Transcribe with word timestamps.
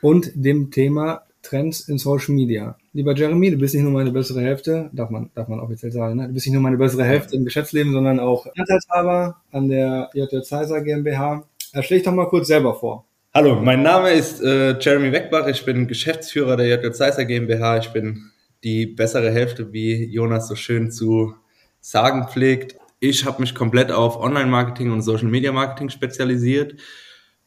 und 0.00 0.30
dem 0.34 0.70
Thema 0.70 1.22
Trends 1.42 1.88
in 1.88 1.98
Social 1.98 2.34
Media. 2.34 2.76
Lieber 2.92 3.14
Jeremy, 3.14 3.50
du 3.50 3.58
bist 3.58 3.74
nicht 3.74 3.84
nur 3.84 3.92
meine 3.92 4.10
bessere 4.10 4.40
Hälfte, 4.40 4.90
darf 4.92 5.10
man, 5.10 5.30
darf 5.34 5.48
man 5.48 5.60
offiziell 5.60 5.92
sagen, 5.92 6.16
ne? 6.16 6.26
du 6.26 6.34
bist 6.34 6.46
nicht 6.46 6.54
nur 6.54 6.62
meine 6.62 6.76
bessere 6.76 7.04
Hälfte 7.04 7.36
im 7.36 7.44
Geschäftsleben, 7.44 7.92
sondern 7.92 8.20
auch 8.20 8.46
Anteilshaber 8.56 9.40
an 9.52 9.68
der 9.68 10.10
JJ 10.14 10.38
GmbH. 10.84 11.44
Stell 11.80 11.98
dich 11.98 12.02
doch 12.02 12.12
mal 12.12 12.28
kurz 12.28 12.48
selber 12.48 12.74
vor. 12.74 13.04
Hallo, 13.34 13.60
mein 13.60 13.82
Name 13.82 14.10
ist 14.10 14.42
äh, 14.42 14.78
Jeremy 14.80 15.12
Weckbach, 15.12 15.46
ich 15.46 15.64
bin 15.64 15.86
Geschäftsführer 15.86 16.56
der 16.56 16.66
JJ 16.66 17.24
GmbH, 17.24 17.78
ich 17.78 17.88
bin 17.92 18.30
die 18.64 18.86
bessere 18.86 19.30
Hälfte, 19.30 19.72
wie 19.72 20.04
Jonas 20.04 20.48
so 20.48 20.56
schön 20.56 20.90
zu 20.90 21.34
sagen 21.80 22.26
pflegt. 22.28 22.76
Ich 23.00 23.24
habe 23.24 23.40
mich 23.40 23.54
komplett 23.54 23.92
auf 23.92 24.18
Online-Marketing 24.18 24.90
und 24.90 25.02
Social-Media-Marketing 25.02 25.88
spezialisiert, 25.88 26.74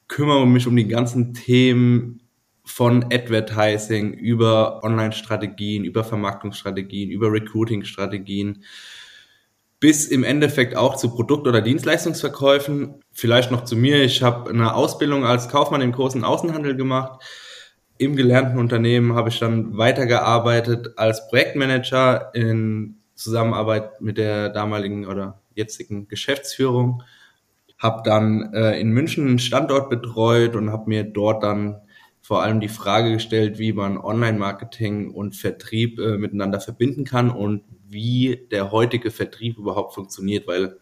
kümmere 0.08 0.48
mich 0.48 0.66
um 0.66 0.76
die 0.76 0.88
ganzen 0.88 1.34
Themen 1.34 2.21
von 2.72 3.06
Advertising 3.12 4.14
über 4.14 4.84
Online-Strategien, 4.84 5.84
über 5.84 6.04
Vermarktungsstrategien, 6.04 7.12
über 7.12 7.32
Recruiting-Strategien, 7.32 8.64
bis 9.82 10.06
im 10.06 10.24
Endeffekt 10.24 10.76
auch 10.76 10.96
zu 10.96 11.14
Produkt- 11.14 11.48
oder 11.48 11.62
Dienstleistungsverkäufen. 11.62 13.04
Vielleicht 13.12 13.52
noch 13.52 13.66
zu 13.66 13.76
mir. 13.76 14.02
Ich 14.04 14.24
habe 14.24 14.50
eine 14.50 14.74
Ausbildung 14.74 15.26
als 15.26 15.50
Kaufmann 15.50 15.82
im 15.82 15.92
großen 15.92 16.24
Außenhandel 16.24 16.76
gemacht. 16.76 17.22
Im 17.98 18.16
gelernten 18.16 18.58
Unternehmen 18.58 19.16
habe 19.16 19.30
ich 19.30 19.40
dann 19.40 19.78
weitergearbeitet 19.78 20.94
als 20.96 21.28
Projektmanager 21.28 22.32
in 22.34 23.02
Zusammenarbeit 23.16 24.02
mit 24.02 24.18
der 24.18 24.50
damaligen 24.50 25.06
oder 25.08 25.42
jetzigen 25.56 26.08
Geschäftsführung. 26.08 27.04
Habe 27.78 28.02
dann 28.06 28.54
äh, 28.54 28.80
in 28.80 28.92
München 28.92 29.28
einen 29.28 29.40
Standort 29.40 29.90
betreut 29.90 30.56
und 30.56 30.72
habe 30.72 30.90
mir 30.90 31.04
dort 31.04 31.44
dann 31.44 31.82
vor 32.32 32.44
allem 32.44 32.62
die 32.62 32.70
Frage 32.70 33.12
gestellt, 33.12 33.60
wie 33.60 33.74
man 33.74 33.98
Online-Marketing 33.98 35.12
und 35.12 35.36
Vertrieb 35.36 36.00
äh, 36.00 36.18
miteinander 36.18 36.62
verbinden 36.62 37.04
kann 37.04 37.30
und 37.30 37.64
wie 37.90 38.48
der 38.52 38.72
heutige 38.72 39.12
Vertrieb 39.12 39.58
überhaupt 39.58 39.94
funktioniert, 39.94 40.48
weil 40.48 40.78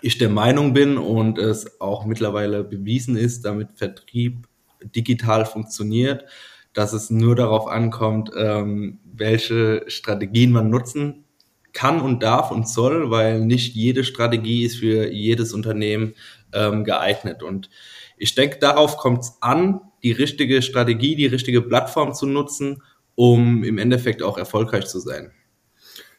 ich 0.00 0.16
der 0.16 0.30
Meinung 0.30 0.72
bin 0.72 0.96
und 0.96 1.36
es 1.36 1.82
auch 1.82 2.06
mittlerweile 2.06 2.64
bewiesen 2.64 3.14
ist, 3.14 3.44
damit 3.44 3.72
Vertrieb 3.74 4.48
digital 4.96 5.44
funktioniert, 5.44 6.24
dass 6.72 6.94
es 6.94 7.10
nur 7.10 7.36
darauf 7.36 7.66
ankommt, 7.66 8.30
ähm, 8.34 9.00
welche 9.04 9.84
Strategien 9.86 10.50
man 10.50 10.70
nutzen 10.70 11.26
kann 11.72 12.00
und 12.00 12.22
darf 12.22 12.50
und 12.50 12.68
soll, 12.68 13.10
weil 13.10 13.40
nicht 13.40 13.74
jede 13.74 14.04
Strategie 14.04 14.64
ist 14.64 14.78
für 14.78 15.10
jedes 15.12 15.52
Unternehmen 15.52 16.14
ähm, 16.52 16.84
geeignet. 16.84 17.42
Und 17.42 17.70
ich 18.16 18.34
denke, 18.34 18.58
darauf 18.58 18.96
kommt 18.96 19.20
es 19.20 19.38
an, 19.40 19.80
die 20.02 20.12
richtige 20.12 20.62
Strategie, 20.62 21.16
die 21.16 21.26
richtige 21.26 21.62
Plattform 21.62 22.14
zu 22.14 22.26
nutzen, 22.26 22.82
um 23.14 23.64
im 23.64 23.78
Endeffekt 23.78 24.22
auch 24.22 24.38
erfolgreich 24.38 24.86
zu 24.86 25.00
sein. 25.00 25.32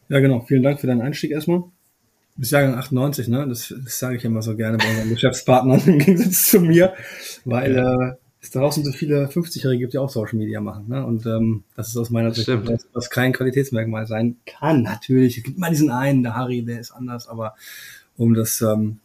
Ja, 0.10 0.20
genau. 0.20 0.42
Vielen 0.42 0.64
Dank 0.64 0.80
für 0.80 0.88
deinen 0.88 1.02
Einstieg 1.02 1.32
erstmal. 1.32 1.60
Du 1.60 2.42
bist 2.42 2.52
Jahrgang 2.52 2.76
98, 2.76 3.28
ne? 3.28 3.48
Das, 3.48 3.74
das 3.84 4.00
sage 4.00 4.18
ich 4.18 4.26
immer 4.26 4.42
so 4.42 4.56
gerne 4.56 4.78
bei 4.78 4.90
unseren 4.90 5.10
Geschäftspartnern 5.14 5.82
im 5.86 6.00
Gegensatz 6.00 6.50
zu 6.50 6.62
mir, 6.62 6.94
weil 7.46 7.76
ja. 7.76 8.10
äh, 8.10 8.14
es 8.42 8.52
draußen 8.52 8.86
so 8.86 8.92
viele 8.92 9.28
50-Jährige 9.28 9.80
gibt, 9.80 9.94
die 9.94 9.98
auch 9.98 10.10
Social 10.10 10.38
Media 10.38 10.62
machen. 10.62 10.88
Ne? 10.88 11.06
Und 11.06 11.26
ähm, 11.26 11.64
das 11.76 11.90
ist 11.90 11.98
aus 11.98 12.10
meiner 12.10 12.34
Sicht 12.34 12.48
was, 12.48 12.88
was 12.94 13.10
kein 13.10 13.34
Qualitätsmerkmal 13.34 14.08
sein 14.08 14.38
kann. 14.46 14.82
Natürlich, 14.82 15.38
es 15.38 15.44
gibt 15.44 15.58
mal 15.58 15.70
diesen 15.70 15.92
einen, 15.92 16.24
der 16.24 16.36
Harry, 16.36 16.64
der 16.64 16.80
ist 16.80 16.92
anders, 16.92 17.28
aber 17.28 17.56
um 18.16 18.34
das 18.34 18.62
ähm, 18.62 19.00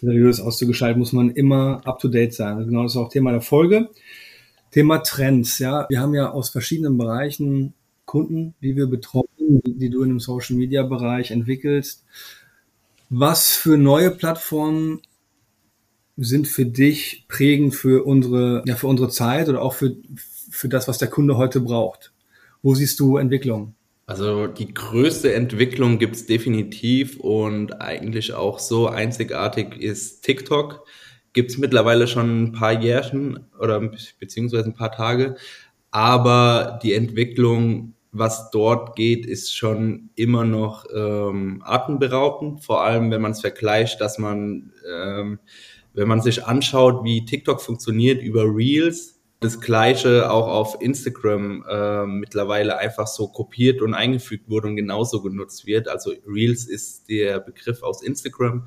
seriös 0.00 0.40
auszugestalten, 0.40 0.98
muss 0.98 1.12
man 1.12 1.30
immer 1.30 1.82
up-to-date 1.84 2.34
sein. 2.34 2.56
Also 2.56 2.68
genau 2.68 2.82
das 2.82 2.92
ist 2.92 2.96
auch 2.96 3.10
Thema 3.10 3.30
der 3.30 3.40
Folge. 3.40 3.90
Thema 4.72 4.98
Trends, 4.98 5.58
ja. 5.58 5.86
Wir 5.88 6.00
haben 6.00 6.14
ja 6.14 6.30
aus 6.30 6.50
verschiedenen 6.50 6.96
Bereichen 6.96 7.74
Kunden, 8.06 8.54
die 8.60 8.74
wir 8.74 8.86
betreuen, 8.86 9.24
die 9.38 9.90
du 9.90 10.02
in 10.02 10.08
dem 10.08 10.20
Social 10.20 10.56
Media 10.56 10.82
Bereich 10.82 11.30
entwickelst. 11.30 12.04
Was 13.08 13.52
für 13.52 13.76
neue 13.76 14.10
Plattformen 14.10 15.00
sind 16.24 16.48
für 16.48 16.66
dich 16.66 17.24
prägend 17.28 17.74
für 17.74 18.04
unsere, 18.04 18.62
ja, 18.66 18.76
für 18.76 18.86
unsere 18.86 19.08
Zeit 19.08 19.48
oder 19.48 19.62
auch 19.62 19.74
für, 19.74 19.96
für 20.50 20.68
das, 20.68 20.88
was 20.88 20.98
der 20.98 21.08
Kunde 21.08 21.36
heute 21.36 21.60
braucht? 21.60 22.12
Wo 22.62 22.74
siehst 22.74 23.00
du 23.00 23.16
Entwicklung? 23.16 23.74
Also 24.06 24.46
die 24.46 24.74
größte 24.74 25.32
Entwicklung 25.34 25.98
gibt's 25.98 26.26
definitiv 26.26 27.20
und 27.20 27.80
eigentlich 27.80 28.34
auch 28.34 28.58
so 28.58 28.88
einzigartig 28.88 29.80
ist 29.80 30.22
TikTok 30.22 30.84
gibt 31.32 31.50
es 31.50 31.58
mittlerweile 31.58 32.06
schon 32.06 32.44
ein 32.44 32.52
paar 32.52 32.72
Jährchen 32.72 33.46
oder 33.58 33.80
beziehungsweise 34.18 34.66
ein 34.66 34.74
paar 34.74 34.92
Tage. 34.92 35.36
Aber 35.90 36.78
die 36.82 36.94
Entwicklung, 36.94 37.94
was 38.12 38.50
dort 38.50 38.96
geht, 38.96 39.26
ist 39.26 39.56
schon 39.56 40.10
immer 40.14 40.44
noch 40.44 40.86
ähm, 40.94 41.62
atemberaubend. 41.64 42.64
Vor 42.64 42.82
allem, 42.84 43.10
wenn 43.10 43.22
man 43.22 43.32
es 43.32 43.40
vergleicht, 43.40 44.00
dass 44.00 44.18
man, 44.18 44.72
ähm, 44.92 45.38
wenn 45.94 46.08
man 46.08 46.22
sich 46.22 46.44
anschaut, 46.44 47.04
wie 47.04 47.24
TikTok 47.24 47.60
funktioniert 47.60 48.22
über 48.22 48.44
Reels, 48.44 49.20
das 49.40 49.60
Gleiche 49.60 50.30
auch 50.30 50.48
auf 50.48 50.76
Instagram 50.80 51.64
äh, 51.68 52.06
mittlerweile 52.06 52.76
einfach 52.76 53.06
so 53.06 53.28
kopiert 53.28 53.80
und 53.80 53.94
eingefügt 53.94 54.50
wurde 54.50 54.68
und 54.68 54.76
genauso 54.76 55.22
genutzt 55.22 55.66
wird. 55.66 55.88
Also 55.88 56.12
Reels 56.26 56.66
ist 56.66 57.08
der 57.08 57.40
Begriff 57.40 57.82
aus 57.82 58.02
Instagram. 58.02 58.66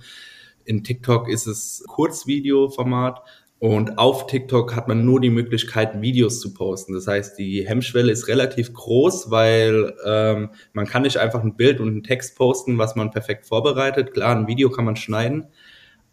In 0.65 0.83
TikTok 0.83 1.29
ist 1.29 1.45
es 1.45 1.83
Kurzvideoformat 1.87 3.21
und 3.59 3.97
auf 3.97 4.27
TikTok 4.27 4.75
hat 4.75 4.87
man 4.87 5.05
nur 5.05 5.21
die 5.21 5.29
Möglichkeit, 5.29 6.01
Videos 6.01 6.41
zu 6.41 6.53
posten. 6.53 6.93
Das 6.93 7.07
heißt, 7.07 7.37
die 7.37 7.67
Hemmschwelle 7.67 8.11
ist 8.11 8.27
relativ 8.27 8.73
groß, 8.73 9.31
weil 9.31 9.93
ähm, 10.05 10.49
man 10.73 10.85
kann 10.85 11.03
nicht 11.03 11.17
einfach 11.17 11.43
ein 11.43 11.55
Bild 11.55 11.79
und 11.79 11.87
einen 11.87 12.03
Text 12.03 12.35
posten, 12.35 12.77
was 12.77 12.95
man 12.95 13.11
perfekt 13.11 13.45
vorbereitet. 13.45 14.13
Klar, 14.13 14.35
ein 14.35 14.47
Video 14.47 14.69
kann 14.69 14.85
man 14.85 14.95
schneiden, 14.95 15.47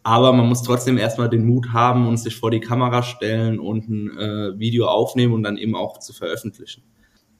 aber 0.03 0.33
man 0.33 0.49
muss 0.49 0.62
trotzdem 0.62 0.99
erstmal 0.99 1.28
den 1.28 1.44
Mut 1.44 1.72
haben 1.72 2.09
und 2.09 2.16
sich 2.16 2.37
vor 2.37 2.50
die 2.50 2.61
Kamera 2.61 3.03
stellen 3.03 3.59
und 3.59 3.88
ein 3.88 4.19
äh, 4.19 4.59
Video 4.59 4.87
aufnehmen 4.87 5.34
und 5.34 5.43
dann 5.43 5.56
eben 5.56 5.75
auch 5.75 5.99
zu 5.99 6.12
veröffentlichen. 6.12 6.83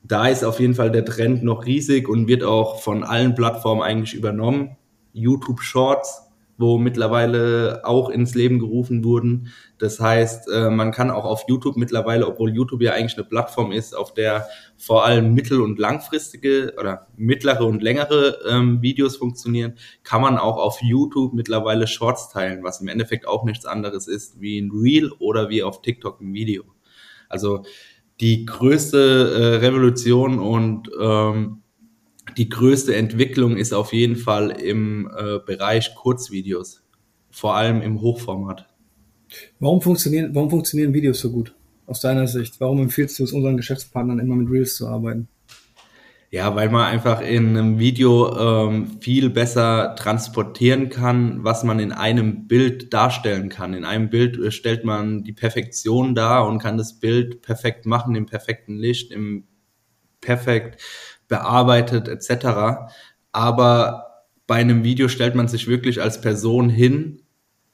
Da 0.03 0.29
ist 0.29 0.45
auf 0.45 0.61
jeden 0.61 0.75
Fall 0.75 0.91
der 0.91 1.05
Trend 1.05 1.43
noch 1.43 1.67
riesig 1.67 2.09
und 2.09 2.27
wird 2.27 2.43
auch 2.43 2.81
von 2.81 3.05
allen 3.05 3.35
Plattformen 3.35 3.83
eigentlich 3.83 4.15
übernommen. 4.15 4.77
YouTube 5.13 5.61
Shorts 5.61 6.30
wo 6.61 6.79
mittlerweile 6.79 7.81
auch 7.85 8.11
ins 8.11 8.35
Leben 8.35 8.59
gerufen 8.59 9.03
wurden. 9.03 9.49
Das 9.79 9.99
heißt, 9.99 10.51
äh, 10.53 10.71
man 10.71 10.93
kann 10.93 11.11
auch 11.11 11.25
auf 11.25 11.45
YouTube 11.49 11.77
mittlerweile, 11.77 12.27
obwohl 12.27 12.55
YouTube 12.55 12.83
ja 12.83 12.93
eigentlich 12.93 13.17
eine 13.17 13.25
Plattform 13.25 13.73
ist, 13.73 13.97
auf 13.97 14.13
der 14.13 14.47
vor 14.77 15.05
allem 15.05 15.33
mittel- 15.33 15.63
und 15.63 15.79
langfristige 15.79 16.75
oder 16.79 17.07
mittlere 17.17 17.65
und 17.65 17.83
längere 17.83 18.39
ähm, 18.49 18.83
Videos 18.83 19.17
funktionieren, 19.17 19.75
kann 20.03 20.21
man 20.21 20.37
auch 20.37 20.59
auf 20.59 20.81
YouTube 20.83 21.33
mittlerweile 21.33 21.87
Shorts 21.87 22.29
teilen, 22.29 22.63
was 22.63 22.81
im 22.81 22.89
Endeffekt 22.89 23.27
auch 23.27 23.45
nichts 23.45 23.65
anderes 23.65 24.07
ist 24.07 24.41
wie 24.41 24.61
ein 24.61 24.71
Reel 24.71 25.11
oder 25.19 25.49
wie 25.49 25.63
auf 25.63 25.81
TikTok 25.81 26.21
ein 26.21 26.35
Video. 26.35 26.65
Also 27.31 27.65
die 28.21 28.45
größte 28.45 28.99
äh, 28.99 29.65
Revolution 29.65 30.39
und 30.39 30.91
ähm, 31.01 31.60
die 32.37 32.49
größte 32.49 32.95
Entwicklung 32.95 33.57
ist 33.57 33.73
auf 33.73 33.93
jeden 33.93 34.17
Fall 34.17 34.51
im 34.51 35.11
äh, 35.17 35.39
Bereich 35.45 35.95
Kurzvideos, 35.95 36.83
vor 37.31 37.57
allem 37.57 37.83
im 37.83 38.01
Hochformat. 38.01 38.67
Warum 39.59 39.81
funktionieren, 39.81 40.35
warum 40.35 40.51
funktionieren 40.51 40.93
Videos 40.93 41.21
so 41.21 41.31
gut 41.31 41.55
aus 41.87 42.01
deiner 42.01 42.27
Sicht? 42.27 42.61
Warum 42.61 42.81
empfiehlst 42.81 43.19
du 43.19 43.25
es 43.25 43.33
unseren 43.33 43.57
Geschäftspartnern 43.57 44.19
immer 44.19 44.37
mit 44.37 44.51
Reels 44.51 44.77
zu 44.77 44.89
arbeiten? 44.89 45.29
Ja, 46.33 46.55
weil 46.55 46.69
man 46.69 46.87
einfach 46.87 47.21
in 47.21 47.57
einem 47.57 47.81
Video 47.81 48.69
ähm, 48.69 49.01
viel 49.01 49.31
besser 49.31 49.97
transportieren 49.97 50.89
kann, 50.89 51.43
was 51.43 51.65
man 51.65 51.81
in 51.81 51.91
einem 51.91 52.47
Bild 52.47 52.95
darstellen 52.95 53.49
kann. 53.49 53.75
In 53.75 53.85
einem 53.85 54.11
Bild 54.11 54.39
äh, 54.39 54.53
stellt 54.53 54.85
man 54.85 55.25
die 55.25 55.33
Perfektion 55.33 56.15
dar 56.15 56.47
und 56.47 56.61
kann 56.61 56.79
das 56.79 57.01
Bild 57.01 57.43
perfekt 57.43 57.85
machen, 57.85 58.15
im 58.15 58.27
perfekten 58.27 58.77
Licht, 58.77 59.11
im 59.11 59.49
perfekt 60.21 60.81
bearbeitet 61.31 62.09
etc. 62.09 62.91
Aber 63.33 64.25
bei 64.47 64.57
einem 64.57 64.85
Video 64.85 65.09
stellt 65.09 65.35
man 65.35 65.49
sich 65.49 65.67
wirklich 65.69 66.03
als 66.03 66.21
Person 66.21 66.69
hin 66.69 67.23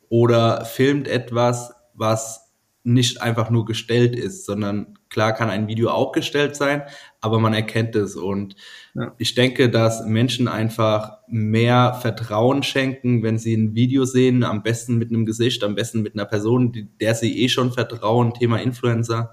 oder 0.08 0.64
filmt 0.64 1.08
etwas, 1.08 1.73
was 1.94 2.53
nicht 2.85 3.20
einfach 3.20 3.50
nur 3.50 3.64
gestellt 3.64 4.14
ist, 4.14 4.47
sondern 4.47 4.97
klar 5.08 5.32
kann 5.32 5.50
ein 5.50 5.67
Video 5.67 5.91
auch 5.91 6.12
gestellt 6.12 6.55
sein, 6.55 6.82
aber 7.20 7.41
man 7.41 7.53
erkennt 7.53 7.97
es. 7.97 8.14
Und 8.14 8.55
ja. 8.94 9.12
ich 9.19 9.35
denke, 9.35 9.69
dass 9.69 10.05
Menschen 10.05 10.47
einfach 10.47 11.19
mehr 11.26 11.94
Vertrauen 11.94 12.62
schenken, 12.62 13.25
wenn 13.25 13.38
sie 13.38 13.56
ein 13.56 13.75
Video 13.75 14.05
sehen, 14.05 14.44
am 14.44 14.62
besten 14.62 14.99
mit 14.99 15.11
einem 15.11 15.26
Gesicht, 15.26 15.64
am 15.64 15.75
besten 15.75 16.02
mit 16.02 16.14
einer 16.14 16.26
Person, 16.26 16.91
der 17.00 17.17
sie 17.17 17.43
eh 17.43 17.49
schon 17.49 17.73
vertrauen, 17.73 18.35
Thema 18.35 18.59
Influencer. 18.59 19.32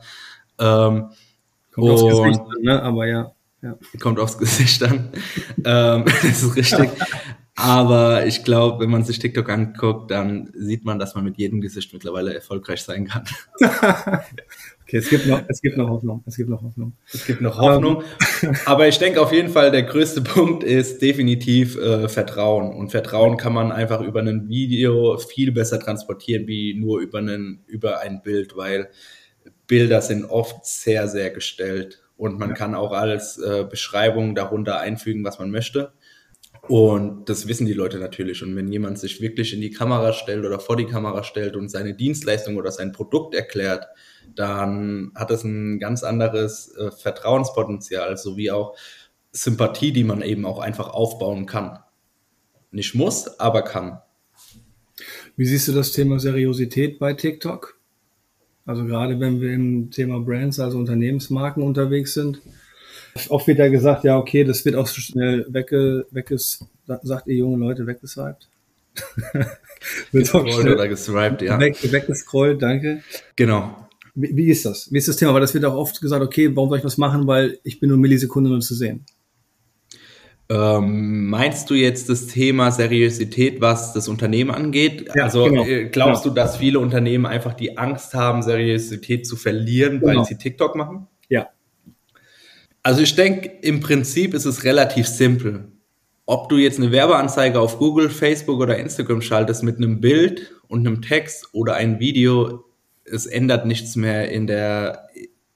Ähm, 0.59 1.09
Kommt 1.73 1.89
aufs 1.91 2.03
Gesicht 2.03 2.41
ne? 2.61 2.81
aber 2.81 3.05
ja. 3.05 3.33
Ja. 3.63 3.77
Kommt 3.99 4.19
aufs 4.19 4.37
Gesicht 4.37 4.83
an. 4.83 5.09
ähm, 5.65 6.05
das 6.21 6.43
ist 6.43 6.55
richtig. 6.55 6.89
Aber 7.55 8.25
ich 8.25 8.43
glaube, 8.43 8.83
wenn 8.83 8.89
man 8.89 9.03
sich 9.03 9.19
TikTok 9.19 9.47
anguckt, 9.47 10.09
dann 10.09 10.51
sieht 10.55 10.85
man, 10.85 10.97
dass 10.97 11.13
man 11.13 11.23
mit 11.23 11.37
jedem 11.37 11.61
Gesicht 11.61 11.93
mittlerweile 11.93 12.33
erfolgreich 12.33 12.81
sein 12.81 13.07
kann. 13.07 13.23
okay, 13.61 14.97
es 14.97 15.07
gibt 15.07 15.27
noch, 15.27 15.43
es 15.47 15.61
gibt 15.61 15.77
noch 15.77 15.87
Hoffnung. 15.87 16.23
Es 16.25 16.35
gibt 16.35 16.49
noch 16.49 16.63
Hoffnung. 16.63 16.93
Es 17.13 17.25
gibt 17.25 17.41
noch 17.41 17.59
Hoffnung. 17.59 17.97
Um. 18.41 18.55
Aber 18.65 18.87
ich 18.87 18.97
denke 18.97 19.21
auf 19.21 19.31
jeden 19.31 19.49
Fall, 19.49 19.69
der 19.69 19.83
größte 19.83 20.21
Punkt 20.21 20.63
ist 20.63 21.01
definitiv 21.03 21.77
äh, 21.77 22.09
Vertrauen. 22.09 22.73
Und 22.73 22.89
Vertrauen 22.89 23.37
kann 23.37 23.53
man 23.53 23.71
einfach 23.71 24.01
über 24.01 24.21
ein 24.21 24.49
Video 24.49 25.17
viel 25.19 25.51
besser 25.51 25.79
transportieren, 25.79 26.47
wie 26.47 26.73
nur 26.73 26.99
über, 27.01 27.19
einen, 27.19 27.63
über 27.67 27.99
ein 27.99 28.23
Bild, 28.23 28.57
weil 28.57 28.89
Bilder 29.67 30.01
sind 30.01 30.25
oft 30.25 30.65
sehr, 30.65 31.07
sehr 31.07 31.29
gestellt. 31.29 32.02
Und 32.23 32.39
man 32.39 32.51
ja. 32.51 32.55
kann 32.55 32.73
auch 32.73 32.93
als 32.93 33.37
äh, 33.37 33.65
Beschreibung 33.69 34.33
darunter 34.33 34.79
einfügen, 34.79 35.25
was 35.25 35.39
man 35.39 35.51
möchte. 35.51 35.91
Und 36.69 37.27
das 37.27 37.49
wissen 37.49 37.65
die 37.65 37.73
Leute 37.73 37.99
natürlich. 37.99 38.41
Und 38.41 38.55
wenn 38.55 38.71
jemand 38.71 38.97
sich 38.97 39.19
wirklich 39.19 39.53
in 39.53 39.59
die 39.59 39.71
Kamera 39.71 40.13
stellt 40.13 40.45
oder 40.45 40.61
vor 40.61 40.77
die 40.77 40.85
Kamera 40.85 41.25
stellt 41.25 41.57
und 41.57 41.67
seine 41.67 41.95
Dienstleistung 41.95 42.55
oder 42.55 42.71
sein 42.71 42.93
Produkt 42.93 43.35
erklärt, 43.35 43.87
dann 44.35 45.11
hat 45.15 45.31
es 45.31 45.43
ein 45.43 45.79
ganz 45.79 46.03
anderes 46.03 46.73
äh, 46.77 46.91
Vertrauenspotenzial 46.91 48.15
sowie 48.15 48.51
auch 48.51 48.77
Sympathie, 49.33 49.91
die 49.91 50.05
man 50.05 50.21
eben 50.21 50.45
auch 50.45 50.59
einfach 50.59 50.93
aufbauen 50.93 51.45
kann. 51.45 51.79
Nicht 52.71 52.95
muss, 52.95 53.37
aber 53.37 53.63
kann. 53.63 53.99
Wie 55.35 55.45
siehst 55.45 55.67
du 55.67 55.73
das 55.73 55.91
Thema 55.91 56.21
Seriosität 56.21 56.99
bei 56.99 57.15
TikTok? 57.15 57.77
Also 58.65 58.85
gerade 58.85 59.19
wenn 59.19 59.41
wir 59.41 59.53
im 59.53 59.91
Thema 59.91 60.19
Brands, 60.19 60.59
also 60.59 60.77
Unternehmensmarken 60.77 61.63
unterwegs 61.63 62.13
sind, 62.13 62.41
Oft 63.29 63.47
wird 63.47 63.59
ja 63.59 63.67
gesagt, 63.67 64.03
ja, 64.03 64.17
okay, 64.17 64.43
das 64.43 64.65
wird 64.65 64.75
auch 64.75 64.87
so 64.87 64.99
schnell 64.99 65.45
wegge, 65.49 66.05
wegges, 66.11 66.65
sagt 67.03 67.27
ihr 67.27 67.35
junge 67.35 67.57
Leute, 67.57 67.85
weggeswiped. 67.85 68.49
Gescrollt 70.11 70.67
oder 70.67 70.87
geswiped, 70.87 71.41
ja. 71.41 71.59
Weg, 71.59 71.77
weggescrollt, 71.91 72.61
danke. 72.61 73.03
Genau. 73.35 73.87
Wie, 74.15 74.35
wie, 74.35 74.49
ist 74.49 74.65
das? 74.65 74.91
Wie 74.91 74.97
ist 74.97 75.07
das 75.07 75.17
Thema? 75.17 75.33
Weil 75.33 75.41
das 75.41 75.53
wird 75.53 75.65
auch 75.65 75.75
oft 75.75 75.99
gesagt, 76.01 76.23
okay, 76.23 76.55
warum 76.55 76.69
soll 76.69 76.79
ich 76.79 76.83
was 76.83 76.97
machen, 76.97 77.27
weil 77.27 77.59
ich 77.63 77.79
bin 77.79 77.89
nur 77.89 77.97
Millisekunden, 77.97 78.53
um 78.53 78.61
zu 78.61 78.75
sehen. 78.75 79.05
Ähm, 80.49 81.29
meinst 81.29 81.69
du 81.69 81.73
jetzt 81.73 82.09
das 82.09 82.27
Thema 82.27 82.71
Seriosität, 82.71 83.61
was 83.61 83.93
das 83.93 84.07
Unternehmen 84.07 84.51
angeht? 84.51 85.09
Ja, 85.15 85.23
also 85.23 85.45
genau, 85.45 85.65
äh, 85.65 85.85
glaubst 85.85 86.23
genau. 86.23 86.35
du, 86.35 86.41
dass 86.41 86.57
viele 86.57 86.79
Unternehmen 86.79 87.25
einfach 87.25 87.53
die 87.53 87.77
Angst 87.77 88.13
haben, 88.13 88.41
Seriosität 88.43 89.25
zu 89.25 89.35
verlieren, 89.35 89.99
genau. 89.99 90.19
weil 90.19 90.25
sie 90.25 90.37
TikTok 90.37 90.75
machen? 90.75 91.07
Ja, 91.29 91.47
also 92.83 93.01
ich 93.01 93.15
denke, 93.15 93.49
im 93.61 93.79
Prinzip 93.79 94.33
ist 94.33 94.43
es 94.43 94.65
relativ 94.65 95.07
simpel. 95.07 95.71
Ob 96.25 96.49
du 96.49 96.57
jetzt 96.57 96.79
eine 96.79 96.91
Werbeanzeige 96.91 97.59
auf 97.59 97.79
Google, 97.79 98.09
Facebook 98.09 98.59
oder 98.59 98.77
Instagram 98.77 99.21
schaltest 99.21 99.63
mit 99.63 99.77
einem 99.77 100.01
Bild 100.01 100.53
und 100.67 100.85
einem 100.85 101.01
Text 101.01 101.49
oder 101.53 101.75
ein 101.75 101.99
Video, 101.99 102.65
es 103.05 103.25
ändert 103.25 103.65
nichts 103.65 103.95
mehr 103.95 104.29
in 104.31 104.47
der, 104.47 105.07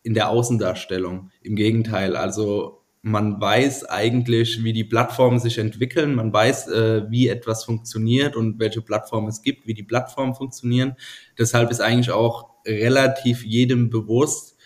in 0.04 0.14
der 0.14 0.30
Außendarstellung. 0.30 1.30
Im 1.42 1.56
Gegenteil, 1.58 2.16
also 2.16 2.77
man 3.02 3.40
weiß 3.40 3.86
eigentlich, 3.86 4.64
wie 4.64 4.74
die 4.74 4.84
Plattformen 4.84 5.40
sich 5.40 5.58
entwickeln, 5.58 6.16
man 6.16 6.34
weiß, 6.34 6.68
äh, 6.70 7.10
wie 7.10 7.28
etwas 7.28 7.64
funktioniert 7.64 8.36
und 8.36 8.60
welche 8.60 8.82
Plattformen 8.82 9.30
es 9.30 9.42
gibt, 9.42 9.68
wie 9.68 9.74
die 9.74 9.84
Plattformen 9.84 10.36
funktionieren. 10.36 10.96
Deshalb 11.38 11.72
ist 11.72 11.82
eigentlich 11.82 12.12
auch 12.12 12.50
relativ 12.66 13.46
jedem 13.46 13.90
bewusst, 13.90 14.58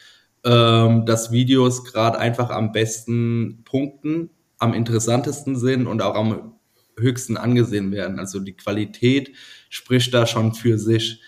ähm, 0.44 1.06
dass 1.06 1.32
Videos 1.32 1.84
gerade 1.84 2.18
einfach 2.18 2.50
am 2.50 2.72
besten 2.72 3.64
punkten, 3.64 4.32
am 4.58 4.74
interessantesten 4.74 5.56
sind 5.56 5.88
und 5.88 6.02
auch 6.02 6.16
am 6.16 6.56
höchsten 6.98 7.38
angesehen 7.38 7.92
werden. 7.92 8.20
Also 8.20 8.40
die 8.40 8.54
Qualität 8.54 9.34
spricht 9.70 10.14
da 10.14 10.26
schon 10.26 10.54
für 10.54 10.78
sich. 10.78 11.22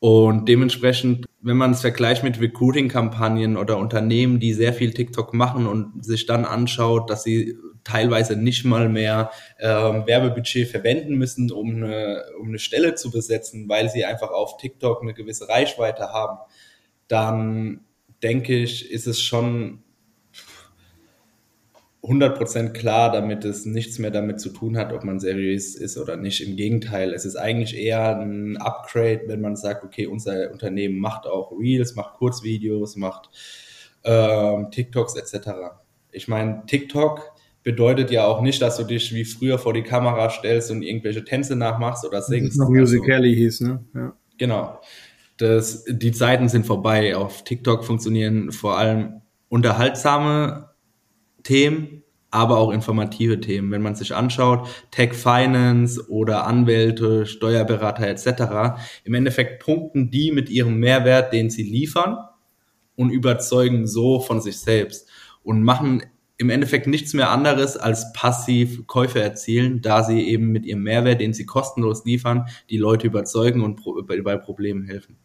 Und 0.00 0.48
dementsprechend, 0.48 1.26
wenn 1.42 1.58
man 1.58 1.72
es 1.72 1.82
vergleicht 1.82 2.24
mit 2.24 2.40
Recruiting-Kampagnen 2.40 3.58
oder 3.58 3.76
Unternehmen, 3.76 4.40
die 4.40 4.54
sehr 4.54 4.72
viel 4.72 4.94
TikTok 4.94 5.34
machen 5.34 5.66
und 5.66 6.02
sich 6.04 6.24
dann 6.24 6.46
anschaut, 6.46 7.10
dass 7.10 7.22
sie 7.22 7.58
teilweise 7.84 8.34
nicht 8.34 8.64
mal 8.64 8.88
mehr 8.88 9.30
ähm, 9.58 10.06
Werbebudget 10.06 10.68
verwenden 10.68 11.16
müssen, 11.16 11.52
um 11.52 11.76
eine, 11.76 12.24
um 12.40 12.48
eine 12.48 12.58
Stelle 12.58 12.94
zu 12.94 13.10
besetzen, 13.10 13.68
weil 13.68 13.90
sie 13.90 14.06
einfach 14.06 14.30
auf 14.30 14.56
TikTok 14.56 15.02
eine 15.02 15.12
gewisse 15.12 15.50
Reichweite 15.50 16.08
haben, 16.14 16.38
dann 17.06 17.80
denke 18.22 18.56
ich, 18.56 18.90
ist 18.90 19.06
es 19.06 19.20
schon 19.20 19.82
100% 22.02 22.70
klar, 22.70 23.12
damit 23.12 23.44
es 23.44 23.66
nichts 23.66 23.98
mehr 23.98 24.10
damit 24.10 24.40
zu 24.40 24.50
tun 24.50 24.76
hat, 24.76 24.92
ob 24.92 25.04
man 25.04 25.20
seriös 25.20 25.74
ist 25.74 25.98
oder 25.98 26.16
nicht. 26.16 26.46
Im 26.46 26.56
Gegenteil, 26.56 27.12
es 27.12 27.24
ist 27.24 27.36
eigentlich 27.36 27.76
eher 27.76 28.18
ein 28.18 28.56
Upgrade, 28.56 29.22
wenn 29.26 29.40
man 29.40 29.56
sagt, 29.56 29.84
okay, 29.84 30.06
unser 30.06 30.50
Unternehmen 30.50 30.98
macht 30.98 31.26
auch 31.26 31.52
Reels, 31.52 31.94
macht 31.96 32.14
Kurzvideos, 32.14 32.96
macht 32.96 33.28
ähm, 34.04 34.70
TikToks 34.70 35.16
etc. 35.16 35.50
Ich 36.10 36.26
meine, 36.26 36.62
TikTok 36.66 37.32
bedeutet 37.62 38.10
ja 38.10 38.26
auch 38.26 38.40
nicht, 38.40 38.62
dass 38.62 38.78
du 38.78 38.84
dich 38.84 39.14
wie 39.14 39.26
früher 39.26 39.58
vor 39.58 39.74
die 39.74 39.82
Kamera 39.82 40.30
stellst 40.30 40.70
und 40.70 40.82
irgendwelche 40.82 41.24
Tänze 41.24 41.54
nachmachst 41.54 42.06
oder 42.06 42.22
singst. 42.22 42.58
Das 42.58 42.66
noch 42.66 42.70
Musical.ly 42.70 43.34
hieß, 43.34 43.60
ne? 43.60 43.84
Ja. 43.94 44.16
Genau 44.38 44.80
das, 45.40 45.84
die 45.88 46.12
Zeiten 46.12 46.48
sind 46.48 46.66
vorbei. 46.66 47.16
Auf 47.16 47.44
TikTok 47.44 47.84
funktionieren 47.84 48.52
vor 48.52 48.78
allem 48.78 49.22
unterhaltsame 49.48 50.69
Themen, 51.42 52.02
aber 52.30 52.58
auch 52.58 52.70
informative 52.70 53.40
Themen. 53.40 53.70
Wenn 53.70 53.82
man 53.82 53.94
sich 53.94 54.14
anschaut, 54.14 54.68
Tech 54.90 55.14
Finance 55.14 56.08
oder 56.08 56.46
Anwälte, 56.46 57.26
Steuerberater 57.26 58.06
etc., 58.06 58.80
im 59.04 59.14
Endeffekt 59.14 59.62
punkten 59.62 60.10
die 60.10 60.32
mit 60.32 60.48
ihrem 60.48 60.78
Mehrwert, 60.78 61.32
den 61.32 61.50
sie 61.50 61.64
liefern 61.64 62.18
und 62.96 63.10
überzeugen 63.10 63.86
so 63.86 64.20
von 64.20 64.40
sich 64.40 64.58
selbst 64.58 65.08
und 65.42 65.62
machen 65.62 66.02
im 66.36 66.48
Endeffekt 66.48 66.86
nichts 66.86 67.12
mehr 67.12 67.30
anderes 67.30 67.76
als 67.76 68.14
passiv 68.14 68.86
Käufe 68.86 69.20
erzielen, 69.20 69.82
da 69.82 70.02
sie 70.04 70.22
eben 70.22 70.46
mit 70.46 70.64
ihrem 70.64 70.82
Mehrwert, 70.82 71.20
den 71.20 71.34
sie 71.34 71.44
kostenlos 71.44 72.06
liefern, 72.06 72.46
die 72.70 72.78
Leute 72.78 73.08
überzeugen 73.08 73.62
und 73.62 73.82
bei 74.06 74.36
Problemen 74.38 74.84
helfen. 74.84 75.18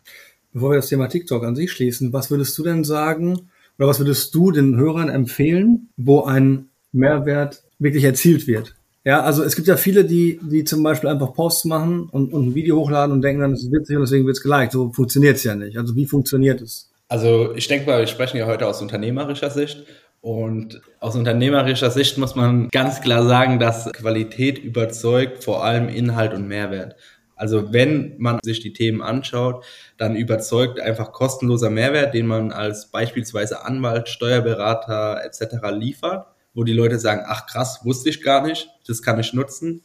Bevor 0.52 0.72
wir 0.72 0.78
das 0.78 0.90
Thema 0.90 1.08
TikTok 1.08 1.46
an 1.46 1.56
sich 1.56 1.72
schließen, 1.72 2.12
was 2.12 2.32
würdest 2.32 2.58
du 2.58 2.64
denn 2.64 2.84
sagen 2.84 3.50
oder 3.78 3.88
was 3.88 4.00
würdest 4.00 4.34
du 4.36 4.52
den 4.52 4.78
Hörern 4.78 5.10
empfehlen, 5.10 5.90
wo 5.98 6.24
ein 6.24 6.70
Mehrwert 6.92 7.64
wirklich 7.80 8.04
erzielt 8.04 8.48
wird? 8.48 8.76
Ja, 9.04 9.22
also 9.22 9.44
es 9.44 9.56
gibt 9.56 9.68
ja 9.68 9.78
viele, 9.78 10.04
die, 10.04 10.40
die 10.42 10.64
zum 10.64 10.82
Beispiel 10.82 11.10
einfach 11.10 11.34
Posts 11.34 11.66
machen 11.66 12.10
und, 12.12 12.34
und 12.34 12.48
ein 12.48 12.56
Video 12.56 12.78
hochladen 12.78 13.14
und 13.14 13.22
denken 13.22 13.42
dann, 13.42 13.54
es 13.54 13.64
ist 13.64 13.72
witzig 13.72 13.98
und 13.98 14.02
deswegen 14.02 14.26
wird 14.26 14.38
es 14.38 14.42
geliked. 14.42 14.72
So 14.72 14.92
funktioniert 14.92 15.38
es 15.38 15.44
ja 15.44 15.54
nicht. 15.54 15.78
Also 15.78 15.96
wie 15.96 16.08
funktioniert 16.08 16.60
es? 16.62 16.90
Also 17.08 17.54
ich 17.56 17.68
denke 17.68 17.86
mal, 17.86 18.00
wir 18.00 18.08
sprechen 18.08 18.38
ja 18.38 18.48
heute 18.48 18.68
aus 18.68 18.82
unternehmerischer 18.82 19.52
Sicht 19.52 19.86
und 20.22 20.82
aus 21.00 21.16
unternehmerischer 21.16 21.92
Sicht 21.92 22.18
muss 22.18 22.36
man 22.36 22.70
ganz 22.70 23.00
klar 23.02 23.28
sagen, 23.28 23.60
dass 23.60 23.92
Qualität 23.94 24.58
überzeugt, 24.58 25.44
vor 25.44 25.64
allem 25.64 25.88
Inhalt 25.88 26.34
und 26.34 26.48
Mehrwert. 26.48 26.96
Also 27.36 27.74
wenn 27.74 28.16
man 28.18 28.40
sich 28.44 28.62
die 28.62 28.74
Themen 28.74 29.02
anschaut, 29.02 29.66
dann 29.98 30.16
überzeugt 30.16 30.80
einfach 30.80 31.12
kostenloser 31.12 31.70
Mehrwert, 31.70 32.14
den 32.14 32.28
man 32.28 32.52
als 32.52 32.92
beispielsweise 32.92 33.66
Anwalt, 33.66 34.08
Steuerberater 34.10 35.22
etc. 35.24 35.56
liefert, 35.72 36.28
wo 36.54 36.64
die 36.64 36.74
Leute 36.74 37.00
sagen, 37.00 37.24
ach 37.28 37.46
krass, 37.46 37.82
wusste 37.84 38.10
ich 38.10 38.24
gar 38.24 38.46
nicht, 38.46 38.70
das 38.88 39.02
kann 39.02 39.20
ich 39.20 39.34
nutzen. 39.34 39.84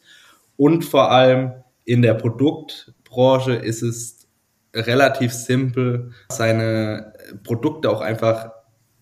Und 0.55 0.85
vor 0.85 1.11
allem 1.11 1.53
in 1.83 2.01
der 2.01 2.13
Produktbranche 2.13 3.53
ist 3.53 3.81
es 3.81 4.27
relativ 4.73 5.33
simpel, 5.33 6.11
seine 6.29 7.13
Produkte 7.43 7.89
auch 7.89 8.01
einfach 8.01 8.51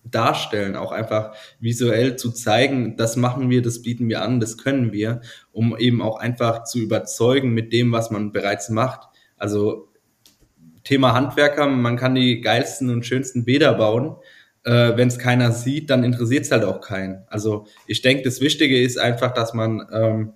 darstellen, 0.04 0.76
auch 0.76 0.92
einfach 0.92 1.34
visuell 1.60 2.16
zu 2.16 2.30
zeigen, 2.32 2.96
das 2.96 3.16
machen 3.16 3.50
wir, 3.50 3.62
das 3.62 3.82
bieten 3.82 4.08
wir 4.08 4.22
an, 4.22 4.40
das 4.40 4.58
können 4.58 4.92
wir, 4.92 5.20
um 5.52 5.76
eben 5.76 6.02
auch 6.02 6.18
einfach 6.18 6.64
zu 6.64 6.78
überzeugen 6.78 7.50
mit 7.50 7.72
dem, 7.72 7.92
was 7.92 8.10
man 8.10 8.32
bereits 8.32 8.70
macht. 8.70 9.08
Also 9.36 9.88
Thema 10.84 11.14
Handwerker, 11.14 11.66
man 11.66 11.96
kann 11.96 12.14
die 12.14 12.40
geilsten 12.40 12.90
und 12.90 13.04
schönsten 13.04 13.44
Bäder 13.44 13.74
bauen. 13.74 14.16
Äh, 14.64 14.96
Wenn 14.96 15.08
es 15.08 15.18
keiner 15.18 15.52
sieht, 15.52 15.90
dann 15.90 16.04
interessiert 16.04 16.44
es 16.44 16.50
halt 16.50 16.64
auch 16.64 16.80
keinen. 16.80 17.24
Also 17.28 17.66
ich 17.86 18.02
denke, 18.02 18.24
das 18.24 18.40
Wichtige 18.40 18.80
ist 18.80 18.98
einfach, 18.98 19.32
dass 19.32 19.54
man 19.54 19.86
ähm, 19.92 20.32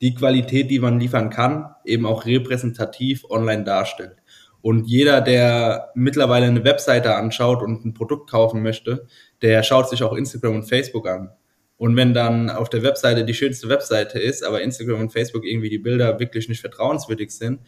die 0.00 0.14
Qualität, 0.14 0.70
die 0.70 0.78
man 0.78 1.00
liefern 1.00 1.30
kann, 1.30 1.74
eben 1.84 2.06
auch 2.06 2.24
repräsentativ 2.24 3.24
online 3.30 3.64
darstellt. 3.64 4.17
Und 4.60 4.86
jeder, 4.86 5.20
der 5.20 5.90
mittlerweile 5.94 6.46
eine 6.46 6.64
Webseite 6.64 7.14
anschaut 7.14 7.62
und 7.62 7.84
ein 7.84 7.94
Produkt 7.94 8.30
kaufen 8.30 8.62
möchte, 8.62 9.06
der 9.40 9.62
schaut 9.62 9.88
sich 9.88 10.02
auch 10.02 10.12
Instagram 10.12 10.56
und 10.56 10.64
Facebook 10.64 11.08
an. 11.08 11.30
Und 11.76 11.94
wenn 11.94 12.12
dann 12.12 12.50
auf 12.50 12.68
der 12.68 12.82
Webseite 12.82 13.24
die 13.24 13.34
schönste 13.34 13.68
Webseite 13.68 14.18
ist, 14.18 14.44
aber 14.44 14.62
Instagram 14.62 15.00
und 15.00 15.12
Facebook 15.12 15.44
irgendwie 15.44 15.70
die 15.70 15.78
Bilder 15.78 16.18
wirklich 16.18 16.48
nicht 16.48 16.60
vertrauenswürdig 16.60 17.30
sind, 17.30 17.60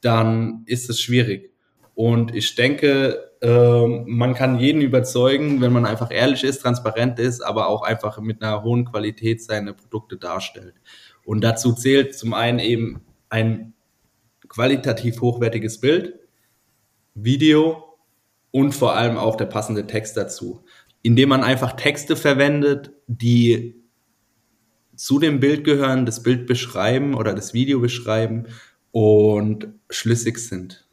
dann 0.00 0.62
ist 0.66 0.88
es 0.88 0.98
schwierig. 1.00 1.52
Und 1.94 2.34
ich 2.34 2.54
denke, 2.54 3.30
äh, 3.42 3.86
man 4.06 4.32
kann 4.34 4.58
jeden 4.58 4.80
überzeugen, 4.80 5.60
wenn 5.60 5.74
man 5.74 5.84
einfach 5.84 6.10
ehrlich 6.10 6.42
ist, 6.44 6.62
transparent 6.62 7.18
ist, 7.18 7.42
aber 7.42 7.68
auch 7.68 7.82
einfach 7.82 8.18
mit 8.20 8.42
einer 8.42 8.62
hohen 8.62 8.86
Qualität 8.86 9.42
seine 9.42 9.74
Produkte 9.74 10.16
darstellt. 10.16 10.74
Und 11.24 11.44
dazu 11.44 11.74
zählt 11.74 12.14
zum 12.14 12.32
einen 12.32 12.58
eben 12.58 13.02
ein 13.28 13.74
qualitativ 14.48 15.20
hochwertiges 15.20 15.80
Bild, 15.80 16.18
Video 17.24 17.84
und 18.50 18.72
vor 18.72 18.96
allem 18.96 19.16
auch 19.16 19.36
der 19.36 19.46
passende 19.46 19.86
Text 19.86 20.16
dazu, 20.16 20.64
indem 21.02 21.28
man 21.28 21.42
einfach 21.42 21.72
Texte 21.72 22.16
verwendet, 22.16 22.92
die 23.06 23.76
zu 24.96 25.18
dem 25.18 25.40
Bild 25.40 25.64
gehören, 25.64 26.04
das 26.04 26.22
Bild 26.22 26.46
beschreiben 26.46 27.14
oder 27.14 27.32
das 27.32 27.54
Video 27.54 27.80
beschreiben 27.80 28.46
und 28.92 29.68
schlüssig 29.88 30.38
sind. 30.38 30.86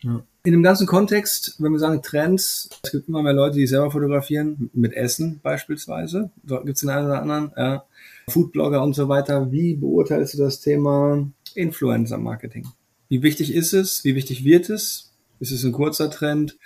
Ja. 0.00 0.22
In 0.44 0.52
dem 0.52 0.62
ganzen 0.62 0.86
Kontext, 0.86 1.56
wenn 1.58 1.72
wir 1.72 1.78
sagen 1.78 2.02
Trends, 2.02 2.70
es 2.82 2.92
gibt 2.92 3.08
immer 3.08 3.22
mehr 3.22 3.34
Leute, 3.34 3.56
die 3.56 3.66
selber 3.66 3.90
fotografieren, 3.90 4.70
mit 4.72 4.94
Essen 4.94 5.40
beispielsweise. 5.42 6.30
Da 6.42 6.60
gibt 6.60 6.76
es 6.76 6.80
den 6.80 6.88
einen 6.88 7.06
oder 7.06 7.20
anderen, 7.20 7.52
ja. 7.54 7.84
Foodblogger 8.28 8.82
und 8.82 8.94
so 8.94 9.08
weiter. 9.08 9.52
Wie 9.52 9.74
beurteilst 9.74 10.34
du 10.34 10.38
das 10.38 10.60
Thema 10.60 11.30
Influencer-Marketing? 11.54 12.66
Wie 13.10 13.22
wichtig 13.22 13.52
ist 13.52 13.74
es? 13.74 14.04
Wie 14.04 14.14
wichtig 14.14 14.44
wird 14.44 14.70
es? 14.70 15.09
Ist 15.40 15.52
es 15.52 15.64
ein 15.64 15.72
kurzer 15.72 16.10
Trend? 16.10 16.56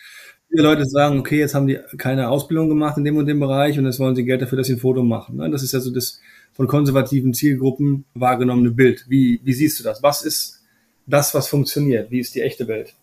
Viele 0.51 0.65
Leute 0.65 0.85
sagen, 0.85 1.19
okay, 1.19 1.39
jetzt 1.39 1.55
haben 1.55 1.67
die 1.67 1.79
keine 1.97 2.29
Ausbildung 2.29 2.69
gemacht 2.69 2.99
in 2.99 3.05
dem 3.05 3.17
und 3.17 3.27
dem 3.27 3.41
Bereich 3.41 3.79
und 3.79 3.87
jetzt 3.87 3.99
wollen 3.99 4.15
sie 4.15 4.25
Geld 4.25 4.43
dafür, 4.43 4.59
dass 4.59 4.67
sie 4.67 4.75
ein 4.75 4.79
Foto 4.79 5.03
machen. 5.03 5.37
Ne? 5.37 5.51
Das 5.51 5.63
ist 5.63 5.73
ja 5.73 5.81
so 5.81 5.91
das 5.91 6.21
von 6.53 6.67
konservativen 6.67 7.35
Zielgruppen 7.35 8.05
wahrgenommene 8.15 8.71
Bild. 8.71 9.07
Wie, 9.09 9.41
wie 9.43 9.53
siehst 9.53 9.81
du 9.81 9.85
das? 9.85 10.03
Was 10.03 10.23
ist 10.23 10.63
das, 11.07 11.35
was 11.35 11.49
funktioniert? 11.49 12.11
Wie 12.11 12.21
ist 12.21 12.35
die 12.35 12.43
echte 12.43 12.69
Welt? 12.69 12.95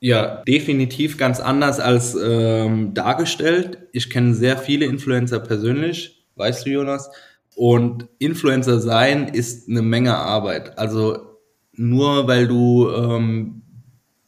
Ja, 0.00 0.42
definitiv 0.48 1.16
ganz 1.16 1.38
anders 1.38 1.78
als 1.78 2.16
ähm, 2.20 2.92
dargestellt. 2.92 3.78
Ich 3.92 4.10
kenne 4.10 4.34
sehr 4.34 4.58
viele 4.58 4.86
Influencer 4.86 5.38
persönlich, 5.38 6.24
weißt 6.36 6.66
du, 6.66 6.70
Jonas. 6.70 7.10
Und 7.54 8.08
Influencer 8.18 8.80
sein 8.80 9.28
ist 9.28 9.68
eine 9.68 9.82
Menge 9.82 10.16
Arbeit. 10.16 10.78
Also 10.78 11.18
nur 11.74 12.26
weil 12.26 12.48
du 12.48 12.90
ähm, 12.90 13.61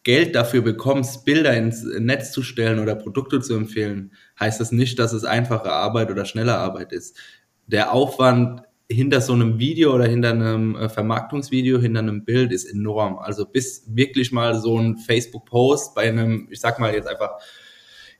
Geld 0.05 0.35
dafür 0.35 0.63
bekommst, 0.63 1.25
Bilder 1.25 1.57
ins 1.57 1.83
Netz 1.83 2.31
zu 2.31 2.43
stellen 2.43 2.79
oder 2.79 2.95
Produkte 2.95 3.41
zu 3.41 3.55
empfehlen, 3.55 4.13
heißt 4.39 4.61
das 4.61 4.71
nicht, 4.71 4.99
dass 4.99 5.13
es 5.13 5.25
einfache 5.25 5.73
Arbeit 5.73 6.11
oder 6.11 6.27
schnelle 6.27 6.57
Arbeit 6.57 6.93
ist. 6.93 7.19
Der 7.67 7.93
Aufwand 7.93 8.63
hinter 8.91 9.23
so 9.23 9.33
einem 9.33 9.59
Video 9.59 9.95
oder 9.95 10.07
hinter 10.07 10.31
einem 10.31 10.77
äh, 10.77 10.89
Vermarktungsvideo, 10.89 11.79
hinter 11.79 12.01
einem 12.01 12.25
Bild 12.25 12.53
ist 12.53 12.67
enorm. 12.67 13.19
Also 13.19 13.47
bis 13.47 13.85
wirklich 13.89 14.31
mal 14.31 14.59
so 14.61 14.79
ein 14.79 14.99
Facebook-Post 14.99 15.95
bei 15.95 16.09
einem, 16.09 16.49
ich 16.51 16.61
sag 16.61 16.79
mal 16.79 16.95
jetzt 16.95 17.09
einfach 17.09 17.39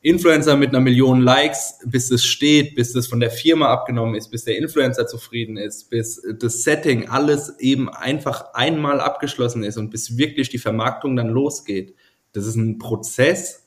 Influencer 0.05 0.59
mit 0.59 0.69
einer 0.69 0.81
Million 0.81 1.23
Likes, 1.23 1.79
bis 1.87 2.11
es 2.11 2.27
steht, 2.27 2.75
bis 2.75 2.93
das 2.93 3.07
von 3.07 3.21
der 3.21 3.31
Firma 3.31 3.69
abgenommen 3.69 4.15
ist, 4.15 4.31
bis 4.31 4.45
der 4.45 4.59
Influencer 4.59 5.07
zufrieden 5.07 5.57
ist, 5.57 5.89
bis 5.89 6.21
das 6.39 6.63
Setting 6.63 7.09
alles 7.09 7.59
eben 7.59 7.89
einfach 7.89 8.53
einmal 8.53 9.01
abgeschlossen 9.01 9.65
ist 9.65 9.79
und 9.79 9.89
bis 9.89 10.19
wirklich 10.19 10.51
die 10.51 10.59
Vermarktung 10.59 11.17
dann 11.17 11.31
losgeht. 11.31 11.95
Das 12.33 12.47
ist 12.47 12.57
ein 12.57 12.77
Prozess, 12.77 13.67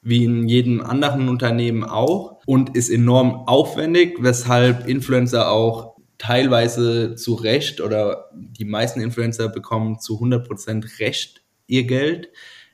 wie 0.00 0.24
in 0.24 0.48
jedem 0.48 0.80
anderen 0.80 1.28
Unternehmen 1.28 1.84
auch 1.84 2.40
und 2.46 2.74
ist 2.74 2.88
enorm 2.88 3.46
aufwendig, 3.46 4.16
weshalb 4.20 4.88
Influencer 4.88 5.50
auch 5.50 5.96
teilweise 6.16 7.16
zu 7.16 7.34
Recht 7.34 7.82
oder 7.82 8.30
die 8.32 8.64
meisten 8.64 9.02
Influencer 9.02 9.50
bekommen 9.50 10.00
zu 10.00 10.18
100% 10.22 11.00
Recht 11.00 11.42
ihr 11.66 11.84
Geld, 11.84 12.30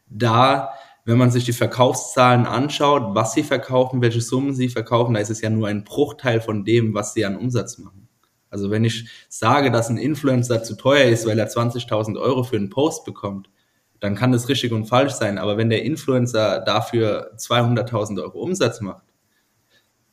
da 0.09 0.75
wenn 1.05 1.19
man 1.19 1.31
sich 1.31 1.45
die 1.45 1.53
Verkaufszahlen 1.53 2.47
anschaut, 2.47 3.15
was 3.15 3.35
sie 3.35 3.43
verkaufen, 3.43 4.03
welche 4.03 4.21
Summen 4.21 4.55
sie 4.55 4.69
verkaufen, 4.69 5.15
da 5.15 5.21
ist 5.21 5.31
es 5.31 5.41
ja 5.41 5.51
nur 5.51 5.69
ein 5.69 5.85
Bruchteil 5.85 6.41
von 6.41 6.65
dem, 6.65 6.95
was 6.95 7.15
sie 7.15 7.25
an 7.25 7.37
Umsatz 7.37 7.79
machen. 7.79 8.09
Also 8.51 8.71
wenn 8.71 8.85
ich 8.85 9.09
sage, 9.29 9.71
dass 9.71 9.89
ein 9.89 9.97
Influencer 9.97 10.63
zu 10.63 10.77
teuer 10.77 11.07
ist, 11.07 11.27
weil 11.27 11.39
er 11.39 11.49
20.000 11.49 12.21
Euro 12.21 12.45
für 12.45 12.57
einen 12.57 12.71
Post 12.71 13.05
bekommt, 13.05 13.51
dann 13.99 14.15
kann 14.15 14.33
das 14.33 14.49
richtig 14.49 14.73
und 14.73 14.85
falsch 14.85 15.13
sein. 15.13 15.39
Aber 15.39 15.57
wenn 15.57 15.71
der 15.71 15.85
Influencer 15.85 16.61
dafür 16.61 17.33
200.000 17.37 18.23
Euro 18.23 18.41
Umsatz 18.41 18.81
macht, 18.81 19.07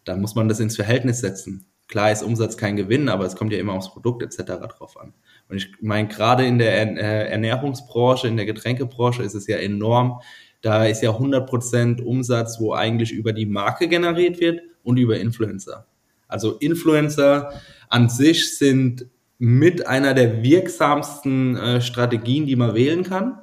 dann 0.05 0.21
muss 0.21 0.35
man 0.35 0.47
das 0.47 0.59
ins 0.59 0.75
Verhältnis 0.75 1.19
setzen. 1.19 1.65
Klar 1.87 2.11
ist 2.11 2.23
Umsatz 2.23 2.55
kein 2.55 2.75
Gewinn, 2.75 3.09
aber 3.09 3.25
es 3.25 3.35
kommt 3.35 3.51
ja 3.51 3.59
immer 3.59 3.73
aufs 3.73 3.91
Produkt 3.91 4.21
etc. 4.21 4.43
drauf 4.77 4.95
an. 4.99 5.13
Und 5.49 5.57
ich 5.57 5.71
meine, 5.81 6.07
gerade 6.07 6.45
in 6.45 6.59
der 6.59 6.97
äh, 6.97 7.29
Ernährungsbranche, 7.29 8.27
in 8.27 8.37
der 8.37 8.45
Getränkebranche 8.45 9.23
ist 9.23 9.33
es 9.33 9.47
ja 9.47 9.57
enorm, 9.57 10.21
da 10.61 10.85
ist 10.85 11.01
ja 11.01 11.11
100% 11.11 12.01
Umsatz, 12.01 12.59
wo 12.59 12.73
eigentlich 12.73 13.11
über 13.11 13.33
die 13.33 13.45
Marke 13.45 13.87
generiert 13.87 14.39
wird 14.39 14.61
und 14.83 14.97
über 14.97 15.19
Influencer. 15.19 15.87
Also 16.27 16.57
Influencer 16.57 17.51
an 17.89 18.09
sich 18.09 18.57
sind 18.57 19.07
mit 19.37 19.87
einer 19.87 20.13
der 20.13 20.43
wirksamsten 20.43 21.55
äh, 21.55 21.81
Strategien, 21.81 22.45
die 22.45 22.57
man 22.57 22.75
wählen 22.75 23.03
kann, 23.03 23.39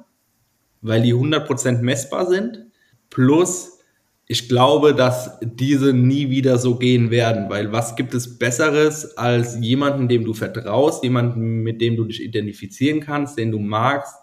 weil 0.81 1.01
die 1.01 1.13
100% 1.13 1.81
messbar 1.81 2.27
sind. 2.27 2.67
Plus, 3.09 3.79
ich 4.27 4.47
glaube, 4.47 4.93
dass 4.93 5.39
diese 5.41 5.93
nie 5.93 6.29
wieder 6.29 6.57
so 6.57 6.75
gehen 6.75 7.09
werden, 7.09 7.49
weil 7.49 7.71
was 7.71 7.95
gibt 7.95 8.13
es 8.13 8.37
Besseres 8.37 9.17
als 9.17 9.57
jemanden, 9.59 10.07
dem 10.07 10.23
du 10.23 10.33
vertraust, 10.33 11.03
jemanden, 11.03 11.63
mit 11.63 11.81
dem 11.81 11.95
du 11.95 12.03
dich 12.03 12.21
identifizieren 12.21 12.99
kannst, 12.99 13.37
den 13.37 13.51
du 13.51 13.59
magst, 13.59 14.13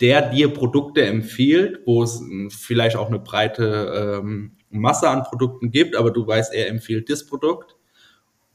der 0.00 0.30
dir 0.30 0.52
Produkte 0.52 1.04
empfiehlt, 1.04 1.80
wo 1.84 2.02
es 2.02 2.22
vielleicht 2.50 2.96
auch 2.96 3.08
eine 3.08 3.18
breite 3.18 4.20
ähm, 4.22 4.56
Masse 4.70 5.08
an 5.08 5.24
Produkten 5.24 5.70
gibt, 5.70 5.96
aber 5.96 6.10
du 6.10 6.26
weißt, 6.26 6.54
er 6.54 6.68
empfiehlt 6.68 7.10
das 7.10 7.26
Produkt 7.26 7.76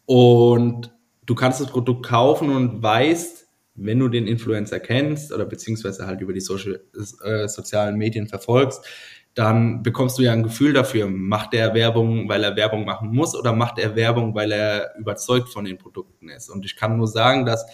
und 0.06 0.94
du 1.26 1.36
kannst 1.36 1.62
das 1.62 1.68
Produkt 1.68 2.06
kaufen 2.06 2.50
und 2.50 2.82
weißt, 2.82 3.48
wenn 3.76 4.00
du 4.00 4.08
den 4.08 4.28
Influencer 4.28 4.80
kennst 4.80 5.34
oder 5.34 5.46
beziehungsweise 5.46 6.08
halt 6.08 6.22
über 6.22 6.34
die 6.34 6.40
Social, 6.40 6.82
äh, 7.24 7.48
sozialen 7.48 7.98
Medien 7.98 8.28
verfolgst, 8.28 8.86
dann 9.34 9.84
bekommst 9.84 10.18
du 10.18 10.24
ja 10.24 10.32
ein 10.32 10.44
Gefühl 10.44 10.72
dafür, 10.72 11.08
macht 11.08 11.54
er 11.54 11.74
Werbung, 11.74 12.30
weil 12.30 12.42
er 12.44 12.56
Werbung 12.56 12.86
machen 12.86 13.14
muss 13.14 13.36
oder 13.36 13.52
macht 13.52 13.78
er 13.78 13.98
Werbung, 13.98 14.34
weil 14.34 14.54
er 14.54 14.96
überzeugt 14.98 15.50
von 15.50 15.66
den 15.66 15.78
Produkten 15.78 16.30
ist. 16.30 16.50
Und 16.50 16.64
ich 16.64 16.78
kann 16.78 16.96
nur 16.96 17.08
sagen, 17.08 17.46
dass 17.46 17.66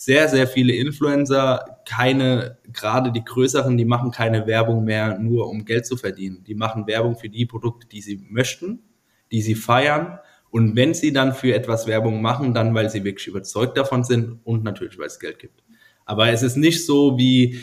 sehr, 0.00 0.28
sehr 0.28 0.46
viele 0.46 0.72
Influencer 0.72 1.82
keine, 1.86 2.56
gerade 2.72 3.12
die 3.12 3.22
größeren, 3.22 3.76
die 3.76 3.84
machen 3.84 4.10
keine 4.10 4.46
Werbung 4.46 4.82
mehr 4.82 5.18
nur, 5.18 5.50
um 5.50 5.66
Geld 5.66 5.84
zu 5.84 5.98
verdienen. 5.98 6.42
Die 6.44 6.54
machen 6.54 6.86
Werbung 6.86 7.18
für 7.18 7.28
die 7.28 7.44
Produkte, 7.44 7.86
die 7.86 8.00
sie 8.00 8.16
möchten, 8.30 8.82
die 9.30 9.42
sie 9.42 9.54
feiern. 9.54 10.18
Und 10.48 10.74
wenn 10.74 10.94
sie 10.94 11.12
dann 11.12 11.34
für 11.34 11.54
etwas 11.54 11.86
Werbung 11.86 12.22
machen, 12.22 12.54
dann 12.54 12.74
weil 12.74 12.88
sie 12.88 13.04
wirklich 13.04 13.26
überzeugt 13.26 13.76
davon 13.76 14.02
sind 14.02 14.40
und 14.44 14.64
natürlich, 14.64 14.98
weil 14.98 15.08
es 15.08 15.20
Geld 15.20 15.38
gibt. 15.38 15.62
Aber 16.06 16.30
es 16.30 16.42
ist 16.42 16.56
nicht 16.56 16.86
so 16.86 17.18
wie 17.18 17.60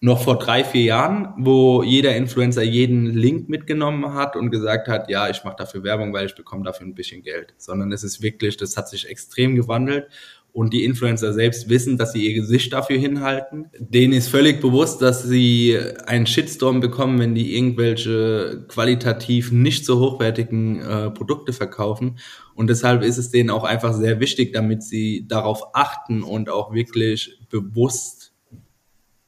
noch 0.00 0.22
vor 0.24 0.38
drei, 0.38 0.64
vier 0.64 0.84
Jahren, 0.84 1.34
wo 1.36 1.82
jeder 1.82 2.16
Influencer 2.16 2.62
jeden 2.62 3.04
Link 3.04 3.50
mitgenommen 3.50 4.14
hat 4.14 4.34
und 4.34 4.48
gesagt 4.48 4.88
hat, 4.88 5.10
ja, 5.10 5.28
ich 5.28 5.44
mache 5.44 5.56
dafür 5.58 5.84
Werbung, 5.84 6.14
weil 6.14 6.24
ich 6.24 6.34
bekomme 6.34 6.64
dafür 6.64 6.86
ein 6.86 6.94
bisschen 6.94 7.22
Geld. 7.22 7.52
Sondern 7.58 7.92
es 7.92 8.02
ist 8.02 8.22
wirklich, 8.22 8.56
das 8.56 8.78
hat 8.78 8.88
sich 8.88 9.06
extrem 9.10 9.56
gewandelt 9.56 10.08
und 10.52 10.72
die 10.72 10.84
Influencer 10.84 11.32
selbst 11.32 11.68
wissen, 11.68 11.96
dass 11.96 12.12
sie 12.12 12.26
ihr 12.26 12.34
Gesicht 12.34 12.72
dafür 12.72 12.98
hinhalten. 12.98 13.66
Denen 13.78 14.12
ist 14.12 14.28
völlig 14.28 14.60
bewusst, 14.60 15.00
dass 15.00 15.22
sie 15.22 15.78
einen 16.06 16.26
Shitstorm 16.26 16.80
bekommen, 16.80 17.18
wenn 17.18 17.34
die 17.34 17.56
irgendwelche 17.56 18.64
qualitativ 18.68 19.52
nicht 19.52 19.84
so 19.84 20.00
hochwertigen 20.00 20.80
äh, 20.80 21.10
Produkte 21.10 21.52
verkaufen. 21.52 22.18
Und 22.54 22.68
deshalb 22.68 23.02
ist 23.02 23.18
es 23.18 23.30
denen 23.30 23.50
auch 23.50 23.64
einfach 23.64 23.94
sehr 23.94 24.20
wichtig, 24.20 24.52
damit 24.52 24.82
sie 24.82 25.26
darauf 25.28 25.74
achten 25.74 26.22
und 26.22 26.50
auch 26.50 26.72
wirklich 26.72 27.38
bewusst 27.48 28.32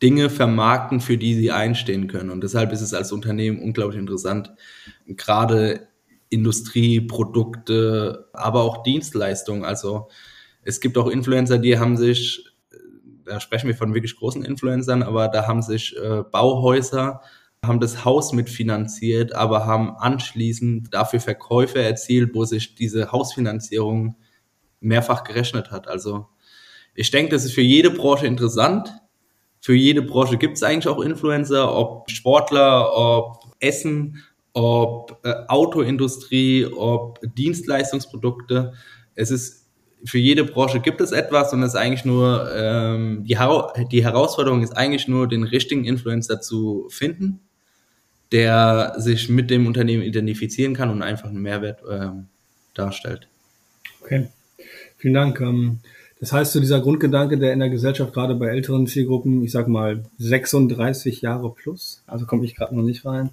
Dinge 0.02 0.30
vermarkten, 0.30 1.00
für 1.00 1.16
die 1.16 1.34
sie 1.34 1.52
einstehen 1.52 2.08
können. 2.08 2.30
Und 2.30 2.42
deshalb 2.42 2.72
ist 2.72 2.80
es 2.80 2.92
als 2.92 3.12
Unternehmen 3.12 3.60
unglaublich 3.60 4.00
interessant, 4.00 4.52
gerade 5.06 5.86
Industrieprodukte, 6.28 8.28
aber 8.32 8.62
auch 8.62 8.82
Dienstleistungen. 8.82 9.64
Also 9.64 10.08
es 10.62 10.80
gibt 10.80 10.96
auch 10.96 11.08
Influencer, 11.08 11.58
die 11.58 11.78
haben 11.78 11.96
sich, 11.96 12.44
da 13.24 13.40
sprechen 13.40 13.68
wir 13.68 13.74
von 13.74 13.94
wirklich 13.94 14.16
großen 14.16 14.44
Influencern, 14.44 15.02
aber 15.02 15.28
da 15.28 15.46
haben 15.46 15.62
sich 15.62 15.96
äh, 15.96 16.22
Bauhäuser, 16.30 17.20
haben 17.64 17.80
das 17.80 18.04
Haus 18.04 18.32
mitfinanziert, 18.32 19.34
aber 19.34 19.66
haben 19.66 19.96
anschließend 19.96 20.92
dafür 20.92 21.20
Verkäufe 21.20 21.80
erzielt, 21.80 22.34
wo 22.34 22.44
sich 22.44 22.74
diese 22.74 23.12
Hausfinanzierung 23.12 24.16
mehrfach 24.80 25.22
gerechnet 25.22 25.70
hat. 25.70 25.86
Also 25.86 26.26
ich 26.94 27.10
denke, 27.10 27.30
das 27.32 27.44
ist 27.44 27.54
für 27.54 27.62
jede 27.62 27.90
Branche 27.90 28.26
interessant. 28.26 28.92
Für 29.60 29.74
jede 29.74 30.02
Branche 30.02 30.38
gibt 30.38 30.56
es 30.56 30.62
eigentlich 30.64 30.88
auch 30.88 31.00
Influencer, 31.00 31.72
ob 31.74 32.10
Sportler, 32.10 32.96
ob 32.96 33.54
Essen, 33.60 34.18
ob 34.52 35.20
äh, 35.24 35.32
Autoindustrie, 35.46 36.66
ob 36.66 37.20
Dienstleistungsprodukte. 37.36 38.72
Es 39.14 39.30
ist 39.30 39.61
für 40.04 40.18
jede 40.18 40.44
Branche 40.44 40.80
gibt 40.80 41.00
es 41.00 41.12
etwas 41.12 41.52
und 41.52 41.62
es 41.62 41.70
ist 41.70 41.80
eigentlich 41.80 42.04
nur 42.04 42.50
ähm, 42.54 43.24
die, 43.24 43.36
die 43.90 44.04
Herausforderung 44.04 44.62
ist 44.62 44.76
eigentlich 44.76 45.08
nur 45.08 45.28
den 45.28 45.44
richtigen 45.44 45.84
Influencer 45.84 46.40
zu 46.40 46.86
finden, 46.90 47.40
der 48.32 48.94
sich 48.96 49.28
mit 49.28 49.50
dem 49.50 49.66
Unternehmen 49.66 50.02
identifizieren 50.02 50.74
kann 50.74 50.90
und 50.90 51.02
einfach 51.02 51.28
einen 51.28 51.42
Mehrwert 51.42 51.82
ähm, 51.88 52.26
darstellt. 52.74 53.28
Okay, 54.02 54.28
vielen 54.98 55.14
Dank. 55.14 55.40
Ähm, 55.40 55.78
das 56.18 56.32
heißt, 56.32 56.52
so 56.52 56.60
dieser 56.60 56.80
Grundgedanke, 56.80 57.36
der 57.36 57.52
in 57.52 57.58
der 57.58 57.68
Gesellschaft 57.68 58.12
gerade 58.12 58.34
bei 58.34 58.46
älteren 58.46 58.86
Zielgruppen, 58.86 59.42
ich 59.42 59.50
sag 59.50 59.66
mal 59.68 60.04
36 60.18 61.20
Jahre 61.20 61.52
plus, 61.52 62.02
also 62.06 62.26
komme 62.26 62.44
ich 62.44 62.54
gerade 62.54 62.76
noch 62.76 62.84
nicht 62.84 63.04
rein, 63.04 63.30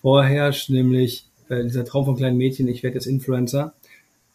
vorherrscht, 0.00 0.68
nämlich 0.68 1.26
äh, 1.48 1.62
dieser 1.62 1.84
Traum 1.84 2.04
von 2.04 2.16
kleinen 2.16 2.36
Mädchen, 2.36 2.68
ich 2.68 2.82
werde 2.82 2.94
jetzt 2.94 3.06
Influencer. 3.06 3.74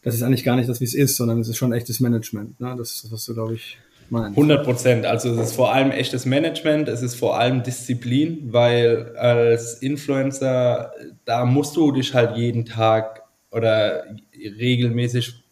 Das 0.02 0.14
ist 0.14 0.22
eigentlich 0.22 0.44
gar 0.44 0.56
nicht 0.56 0.68
das, 0.68 0.80
wie 0.80 0.84
es 0.84 0.94
ist, 0.94 1.16
sondern 1.16 1.40
es 1.40 1.48
ist 1.48 1.56
schon 1.56 1.72
echtes 1.72 2.00
Management. 2.00 2.58
Ne? 2.60 2.74
Das 2.76 2.92
ist 2.92 3.04
das, 3.04 3.12
was 3.12 3.24
du, 3.26 3.34
glaube 3.34 3.54
ich, 3.54 3.78
meinst. 4.08 4.36
100 4.36 4.64
Prozent. 4.64 5.06
Also 5.06 5.32
es 5.34 5.50
ist 5.50 5.56
vor 5.56 5.72
allem 5.72 5.90
echtes 5.90 6.26
Management, 6.26 6.88
es 6.88 7.02
ist 7.02 7.16
vor 7.16 7.38
allem 7.38 7.62
Disziplin, 7.62 8.52
weil 8.52 9.14
als 9.16 9.74
Influencer, 9.74 10.92
da 11.24 11.44
musst 11.44 11.76
du 11.76 11.92
dich 11.92 12.14
halt 12.14 12.36
jeden 12.36 12.64
Tag 12.64 13.22
oder 13.50 14.04
regelmäßig 14.34 15.44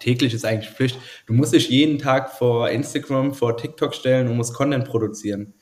täglich 0.00 0.34
ist 0.34 0.44
eigentlich 0.44 0.70
Pflicht. 0.70 0.98
Du 1.26 1.32
musst 1.32 1.54
dich 1.54 1.70
jeden 1.70 1.98
Tag 1.98 2.30
vor 2.32 2.68
Instagram, 2.68 3.34
vor 3.34 3.56
TikTok 3.56 3.94
stellen 3.94 4.28
und 4.28 4.36
musst 4.36 4.54
Content 4.54 4.84
produzieren. 4.84 5.54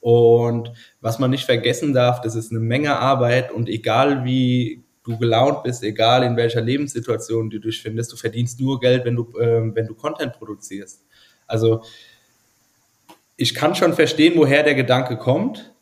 Und 0.00 0.72
was 1.00 1.18
man 1.18 1.30
nicht 1.30 1.44
vergessen 1.44 1.92
darf, 1.92 2.20
das 2.20 2.34
ist 2.34 2.50
eine 2.50 2.60
Menge 2.60 2.96
Arbeit 2.96 3.52
und 3.52 3.68
egal 3.68 4.24
wie 4.24 4.84
du 5.08 5.18
gelaunt 5.18 5.62
bist, 5.62 5.82
egal 5.82 6.22
in 6.22 6.36
welcher 6.36 6.60
Lebenssituation 6.60 7.50
du 7.50 7.58
dich 7.58 7.80
findest, 7.80 8.12
du 8.12 8.16
verdienst 8.16 8.60
nur 8.60 8.78
Geld, 8.78 9.04
wenn 9.04 9.16
du, 9.16 9.22
äh, 9.38 9.74
wenn 9.74 9.86
du 9.86 9.94
Content 9.94 10.32
produzierst. 10.34 11.04
Also 11.46 11.82
ich 13.36 13.54
kann 13.54 13.74
schon 13.74 13.94
verstehen, 13.94 14.34
woher 14.36 14.62
der 14.62 14.74
Gedanke 14.74 15.16
kommt, 15.16 15.72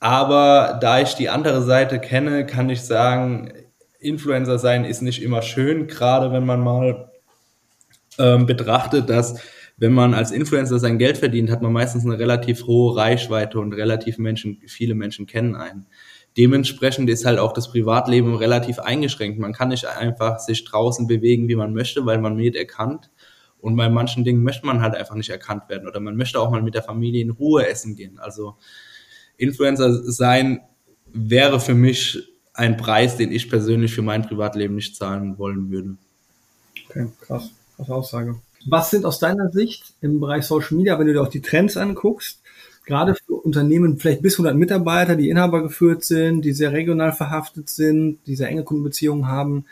aber 0.00 0.78
da 0.80 1.00
ich 1.00 1.14
die 1.14 1.28
andere 1.28 1.62
Seite 1.62 1.98
kenne, 1.98 2.46
kann 2.46 2.70
ich 2.70 2.82
sagen, 2.82 3.52
Influencer 3.98 4.58
sein 4.58 4.84
ist 4.84 5.02
nicht 5.02 5.22
immer 5.22 5.42
schön, 5.42 5.88
gerade 5.88 6.32
wenn 6.32 6.46
man 6.46 6.60
mal 6.60 7.10
ähm, 8.18 8.46
betrachtet, 8.46 9.08
dass 9.10 9.40
wenn 9.76 9.92
man 9.92 10.12
als 10.12 10.32
Influencer 10.32 10.78
sein 10.78 10.98
Geld 10.98 11.18
verdient, 11.18 11.50
hat 11.50 11.62
man 11.62 11.72
meistens 11.72 12.04
eine 12.04 12.18
relativ 12.18 12.66
hohe 12.66 12.96
Reichweite 12.96 13.60
und 13.60 13.72
relativ 13.72 14.18
Menschen, 14.18 14.60
viele 14.66 14.94
Menschen 14.94 15.26
kennen 15.26 15.54
einen. 15.54 15.86
Dementsprechend 16.38 17.10
ist 17.10 17.24
halt 17.24 17.40
auch 17.40 17.52
das 17.52 17.70
Privatleben 17.70 18.36
relativ 18.36 18.78
eingeschränkt. 18.78 19.40
Man 19.40 19.52
kann 19.52 19.68
nicht 19.68 19.86
einfach 19.86 20.38
sich 20.38 20.64
draußen 20.64 21.08
bewegen, 21.08 21.48
wie 21.48 21.56
man 21.56 21.74
möchte, 21.74 22.06
weil 22.06 22.18
man 22.18 22.38
wird 22.38 22.54
erkannt. 22.54 23.10
Und 23.60 23.74
bei 23.74 23.88
manchen 23.88 24.22
Dingen 24.22 24.44
möchte 24.44 24.64
man 24.64 24.80
halt 24.80 24.94
einfach 24.94 25.16
nicht 25.16 25.30
erkannt 25.30 25.68
werden 25.68 25.88
oder 25.88 25.98
man 25.98 26.16
möchte 26.16 26.38
auch 26.38 26.50
mal 26.50 26.62
mit 26.62 26.76
der 26.76 26.84
Familie 26.84 27.22
in 27.22 27.30
Ruhe 27.30 27.66
essen 27.66 27.96
gehen. 27.96 28.20
Also 28.20 28.56
Influencer 29.36 29.92
sein 29.92 30.60
wäre 31.12 31.58
für 31.58 31.74
mich 31.74 32.22
ein 32.54 32.76
Preis, 32.76 33.16
den 33.16 33.32
ich 33.32 33.50
persönlich 33.50 33.92
für 33.92 34.02
mein 34.02 34.22
Privatleben 34.22 34.76
nicht 34.76 34.94
zahlen 34.94 35.38
wollen 35.38 35.70
würde. 35.72 35.96
Okay, 36.88 37.08
krass, 37.20 37.50
krasse 37.76 37.94
Aussage. 37.94 38.40
Was 38.66 38.90
sind 38.90 39.04
aus 39.04 39.18
deiner 39.18 39.50
Sicht 39.50 39.94
im 40.00 40.20
Bereich 40.20 40.44
Social 40.44 40.76
Media, 40.76 40.98
wenn 40.98 41.08
du 41.08 41.14
dir 41.14 41.22
auch 41.22 41.28
die 41.28 41.42
Trends 41.42 41.76
anguckst, 41.76 42.40
gerade 42.88 43.14
für 43.14 43.34
Unternehmen 43.34 43.98
vielleicht 43.98 44.22
bis 44.22 44.34
100 44.34 44.56
Mitarbeiter, 44.56 45.14
die 45.14 45.28
Inhaber 45.28 45.62
geführt 45.62 46.04
sind, 46.04 46.42
die 46.42 46.52
sehr 46.52 46.72
regional 46.72 47.12
verhaftet 47.12 47.68
sind, 47.68 48.18
die 48.26 48.34
sehr 48.34 48.48
enge 48.48 48.64
Kundenbeziehungen 48.64 49.28
haben, 49.28 49.66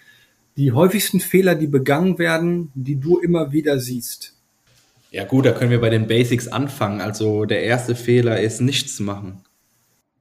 die 0.57 0.73
häufigsten 0.73 1.21
Fehler, 1.21 1.55
die 1.55 1.67
begangen 1.67 2.19
werden, 2.19 2.71
die 2.75 3.01
du 3.01 3.19
immer 3.19 3.53
wieder 3.53 3.81
siehst? 3.81 4.35
Ja 5.11 5.25
gut, 5.25 5.47
da 5.47 5.53
können 5.53 5.71
wir 5.71 5.81
bei 5.81 5.89
den 5.89 6.07
Basics 6.07 6.47
anfangen. 6.47 7.01
Also 7.01 7.47
der 7.47 7.63
erste 7.63 7.95
Fehler 7.95 8.41
ist 8.41 8.61
nichts 8.61 9.01
machen. 9.01 9.41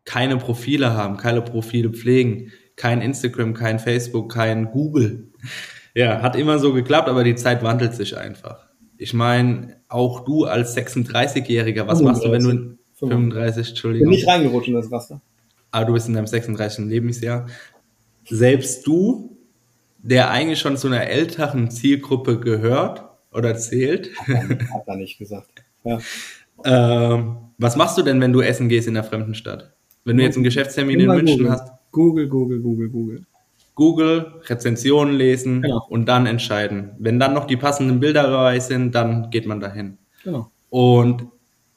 Keine 0.05 0.37
Profile 0.37 0.93
haben, 0.93 1.17
keine 1.17 1.41
Profile 1.41 1.89
pflegen, 1.89 2.51
kein 2.77 3.01
Instagram, 3.01 3.53
kein 3.53 3.79
Facebook, 3.79 4.31
kein 4.31 4.71
Google. 4.71 5.27
Ja, 5.97 6.21
hat 6.21 6.35
immer 6.35 6.59
so 6.59 6.73
geklappt, 6.73 7.07
aber 7.07 7.23
die 7.23 7.35
Zeit 7.35 7.63
wandelt 7.63 7.93
sich 7.93 8.17
einfach. 8.17 8.67
Ich 8.97 9.13
meine, 9.13 9.77
auch 9.87 10.25
du 10.25 10.43
als 10.43 10.75
36-Jähriger, 10.75 11.87
was 11.87 11.99
35, 11.99 12.03
machst 12.03 12.25
du, 12.25 12.31
wenn 12.33 12.43
du 12.43 12.74
35, 12.95 13.69
Entschuldigung. 13.69 14.09
Bin 14.09 14.15
nicht 14.17 14.27
reingerutscht 14.27 14.67
in 14.67 14.73
das 14.73 14.91
Raster. 14.91 15.21
Aber 15.71 15.83
ah, 15.83 15.85
du 15.85 15.93
bist 15.93 16.07
in 16.07 16.13
deinem 16.13 16.27
36. 16.27 16.85
Lebensjahr. 16.85 17.47
Selbst 18.29 18.87
du, 18.87 19.37
der 19.97 20.29
eigentlich 20.29 20.59
schon 20.59 20.77
zu 20.77 20.87
einer 20.87 21.07
älteren 21.07 21.69
Zielgruppe 21.69 22.39
gehört 22.39 23.03
oder 23.31 23.55
zählt. 23.57 24.17
Hat 24.19 24.87
er 24.87 24.95
nicht 24.95 25.17
gesagt. 25.17 25.65
Ja. 25.83 25.99
ähm, 26.63 27.37
was 27.57 27.75
machst 27.75 27.97
du 27.97 28.03
denn, 28.03 28.21
wenn 28.21 28.31
du 28.31 28.41
essen 28.41 28.69
gehst 28.69 28.87
in 28.87 28.93
der 28.93 29.03
fremden 29.03 29.35
Stadt? 29.35 29.73
Wenn 30.05 30.17
du 30.17 30.23
jetzt 30.23 30.35
einen 30.35 30.43
Geschäftstermin 30.43 30.99
in 30.99 31.07
München 31.07 31.39
Google. 31.39 31.51
hast? 31.51 31.71
Google, 31.91 32.29
Google, 32.29 32.59
Google, 32.61 32.89
Google. 32.89 33.25
Google, 33.75 34.41
Rezensionen 34.45 35.15
lesen 35.15 35.61
genau. 35.61 35.85
und 35.89 36.05
dann 36.05 36.25
entscheiden. 36.25 36.91
Wenn 36.97 37.19
dann 37.19 37.33
noch 37.33 37.45
die 37.45 37.57
passenden 37.57 37.99
Bilder 37.99 38.23
dabei 38.23 38.59
sind, 38.59 38.95
dann 38.95 39.29
geht 39.29 39.45
man 39.45 39.59
dahin. 39.59 39.97
Genau. 40.23 40.49
Und 40.69 41.27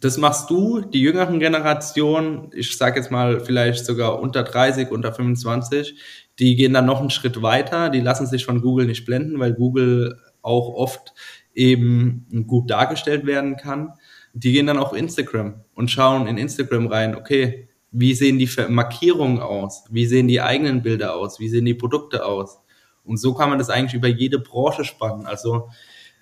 das 0.00 0.16
machst 0.16 0.48
du, 0.48 0.80
die 0.80 1.00
jüngeren 1.00 1.40
Generationen, 1.40 2.50
ich 2.54 2.76
sage 2.76 3.00
jetzt 3.00 3.10
mal 3.10 3.40
vielleicht 3.40 3.84
sogar 3.84 4.20
unter 4.20 4.44
30, 4.44 4.90
unter 4.90 5.12
25, 5.12 5.96
die 6.38 6.54
gehen 6.54 6.72
dann 6.72 6.86
noch 6.86 7.00
einen 7.00 7.10
Schritt 7.10 7.42
weiter, 7.42 7.90
die 7.90 8.00
lassen 8.00 8.26
sich 8.26 8.44
von 8.44 8.60
Google 8.60 8.86
nicht 8.86 9.04
blenden, 9.06 9.40
weil 9.40 9.54
Google 9.54 10.20
auch 10.42 10.74
oft 10.74 11.12
eben 11.54 12.44
gut 12.46 12.70
dargestellt 12.70 13.26
werden 13.26 13.56
kann. 13.56 13.94
Die 14.34 14.52
gehen 14.52 14.66
dann 14.66 14.78
auf 14.78 14.92
Instagram 14.92 15.64
und 15.74 15.90
schauen 15.90 16.28
in 16.28 16.38
Instagram 16.38 16.86
rein, 16.86 17.16
okay, 17.16 17.68
wie 17.90 18.14
sehen 18.14 18.38
die 18.38 18.48
Markierungen 18.68 19.40
aus? 19.40 19.84
Wie 19.90 20.06
sehen 20.06 20.28
die 20.28 20.40
eigenen 20.40 20.82
Bilder 20.82 21.16
aus? 21.16 21.40
Wie 21.40 21.48
sehen 21.48 21.64
die 21.64 21.74
Produkte 21.74 22.24
aus? 22.24 22.60
Und 23.02 23.16
so 23.16 23.34
kann 23.34 23.48
man 23.48 23.58
das 23.58 23.70
eigentlich 23.70 23.94
über 23.94 24.08
jede 24.08 24.38
Branche 24.38 24.84
spannen. 24.84 25.26
Also 25.26 25.70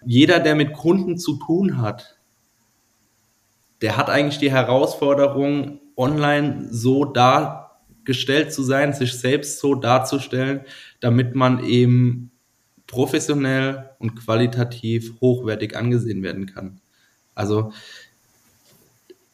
jeder, 0.05 0.39
der 0.39 0.55
mit 0.55 0.73
Kunden 0.73 1.19
zu 1.19 1.37
tun 1.37 1.83
hat, 1.83 2.16
der 3.83 3.97
hat 3.97 4.09
eigentlich 4.09 4.39
die 4.39 4.51
Herausforderung, 4.51 5.81
online 5.97 6.69
so 6.71 7.05
dargestellt 7.05 8.53
zu 8.53 8.63
sein, 8.63 8.93
sich 8.93 9.19
selbst 9.19 9.59
so 9.61 9.75
darzustellen, 9.75 10.61
damit 11.01 11.35
man 11.35 11.65
eben 11.65 12.31
professionell 12.87 13.91
und 13.99 14.15
qualitativ 14.15 15.15
hochwertig 15.21 15.77
angesehen 15.77 16.23
werden 16.23 16.47
kann. 16.47 16.81
Also 17.35 17.73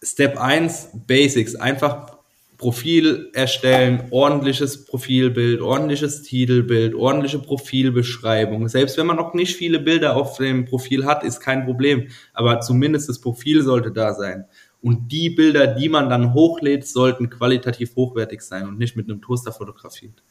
Step 0.02 0.38
1, 0.38 0.90
Basics, 1.06 1.54
einfach 1.54 2.18
Profil 2.62 3.28
erstellen, 3.32 4.04
ordentliches 4.12 4.84
Profilbild, 4.84 5.60
ordentliches 5.60 6.22
Titelbild, 6.22 6.94
ordentliche 6.94 7.40
Profilbeschreibung. 7.40 8.68
Selbst 8.68 8.96
wenn 8.96 9.06
man 9.06 9.16
noch 9.16 9.34
nicht 9.34 9.56
viele 9.56 9.80
Bilder 9.80 10.14
auf 10.14 10.36
dem 10.36 10.64
Profil 10.64 11.04
hat, 11.04 11.24
ist 11.24 11.40
kein 11.40 11.64
Problem. 11.64 12.06
Aber 12.32 12.60
zumindest 12.60 13.08
das 13.08 13.20
Profil 13.20 13.64
sollte 13.64 13.90
da 13.90 14.14
sein. 14.14 14.44
Und 14.80 15.10
die 15.10 15.28
Bilder, 15.30 15.66
die 15.66 15.88
man 15.88 16.08
dann 16.08 16.34
hochlädt, 16.34 16.86
sollten 16.86 17.30
qualitativ 17.30 17.96
hochwertig 17.96 18.42
sein 18.42 18.68
und 18.68 18.78
nicht 18.78 18.94
mit 18.94 19.10
einem 19.10 19.20
Toaster 19.20 19.50
fotografiert. 19.50 20.22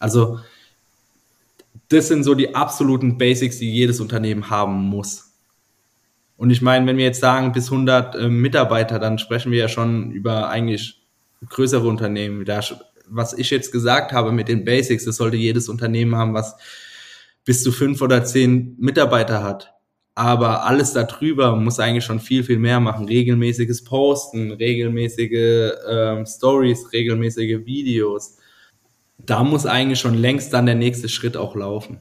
Also, 0.00 0.40
das 1.88 2.08
sind 2.08 2.24
so 2.24 2.34
die 2.34 2.52
absoluten 2.52 3.16
Basics, 3.16 3.60
die 3.60 3.70
jedes 3.70 4.00
Unternehmen 4.00 4.50
haben 4.50 4.74
muss. 4.74 5.30
Und 6.36 6.50
ich 6.50 6.62
meine, 6.62 6.84
wenn 6.84 6.96
wir 6.96 7.04
jetzt 7.04 7.20
sagen, 7.20 7.52
bis 7.52 7.70
100 7.70 8.16
äh, 8.16 8.28
Mitarbeiter, 8.28 8.98
dann 8.98 9.20
sprechen 9.20 9.52
wir 9.52 9.60
ja 9.60 9.68
schon 9.68 10.10
über 10.10 10.48
eigentlich 10.48 10.95
größere 11.48 11.86
Unternehmen. 11.86 12.44
Da, 12.44 12.60
was 13.08 13.32
ich 13.32 13.50
jetzt 13.50 13.72
gesagt 13.72 14.12
habe 14.12 14.32
mit 14.32 14.48
den 14.48 14.64
Basics, 14.64 15.04
das 15.04 15.16
sollte 15.16 15.36
jedes 15.36 15.68
Unternehmen 15.68 16.16
haben, 16.16 16.34
was 16.34 16.56
bis 17.44 17.62
zu 17.62 17.72
fünf 17.72 18.02
oder 18.02 18.24
zehn 18.24 18.76
Mitarbeiter 18.78 19.42
hat. 19.42 19.72
Aber 20.14 20.64
alles 20.64 20.92
darüber 20.92 21.54
muss 21.56 21.78
eigentlich 21.78 22.04
schon 22.04 22.20
viel, 22.20 22.42
viel 22.42 22.58
mehr 22.58 22.80
machen. 22.80 23.06
Regelmäßiges 23.06 23.84
Posten, 23.84 24.52
regelmäßige 24.52 25.72
ähm, 25.88 26.26
Stories, 26.26 26.92
regelmäßige 26.92 27.66
Videos. 27.66 28.38
da 29.18 29.44
muss 29.44 29.66
eigentlich 29.66 30.00
schon 30.00 30.14
längst 30.14 30.52
dann 30.52 30.66
der 30.66 30.74
nächste 30.74 31.08
Schritt 31.08 31.36
auch 31.36 31.54
laufen. 31.54 31.98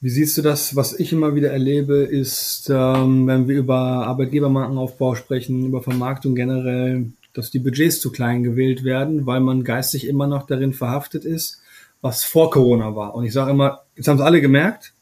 Wie 0.00 0.10
siehst 0.10 0.36
du 0.36 0.42
das? 0.42 0.76
Was 0.76 1.00
ich 1.00 1.12
immer 1.12 1.34
wieder 1.34 1.50
erlebe, 1.50 1.96
ist, 1.96 2.68
ähm, 2.68 3.26
wenn 3.26 3.48
wir 3.48 3.56
über 3.56 4.06
Arbeitgebermarkenaufbau 4.06 5.14
sprechen, 5.14 5.64
über 5.64 5.82
Vermarktung 5.82 6.34
generell, 6.34 7.06
dass 7.34 7.50
die 7.50 7.58
Budgets 7.58 8.00
zu 8.00 8.10
klein 8.10 8.42
gewählt 8.42 8.84
werden, 8.84 9.26
weil 9.26 9.40
man 9.40 9.64
geistig 9.64 10.06
immer 10.06 10.26
noch 10.26 10.46
darin 10.46 10.72
verhaftet 10.72 11.24
ist, 11.24 11.60
was 12.00 12.24
vor 12.24 12.50
Corona 12.50 12.96
war. 12.96 13.14
Und 13.14 13.24
ich 13.24 13.32
sage 13.32 13.50
immer, 13.50 13.82
jetzt 13.96 14.08
haben 14.08 14.18
es 14.18 14.24
alle 14.24 14.40
gemerkt, 14.40 14.94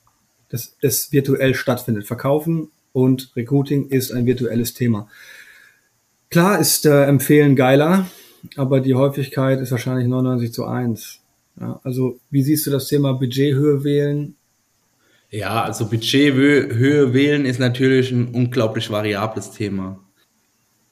dass 0.49 0.77
es 0.81 1.12
virtuell 1.12 1.55
stattfindet. 1.55 2.07
Verkaufen 2.07 2.71
und 2.92 3.33
Recruiting 3.37 3.88
ist 3.88 4.12
ein 4.12 4.27
virtuelles 4.27 4.75
Thema. 4.75 5.09
Klar 6.31 6.59
ist 6.59 6.87
äh, 6.87 7.05
Empfehlen 7.05 7.57
geiler, 7.57 8.07
aber 8.57 8.81
die 8.81 8.95
Häufigkeit 8.95 9.61
ist 9.61 9.71
wahrscheinlich 9.71 10.09
99 10.09 10.53
zu 10.53 10.64
1. 10.64 11.21
Ja, 11.61 11.81
also 11.85 12.18
wie 12.31 12.42
siehst 12.42 12.66
du 12.66 12.71
das 12.71 12.88
Thema 12.88 13.12
Budgethöhe 13.12 13.85
wählen? 13.85 14.37
Ja, 15.31 15.62
also 15.62 15.87
Budgethöhe 15.87 17.12
wählen 17.12 17.45
ist 17.45 17.59
natürlich 17.59 18.11
ein 18.11 18.29
unglaublich 18.29 18.90
variables 18.90 19.51
Thema. 19.51 19.99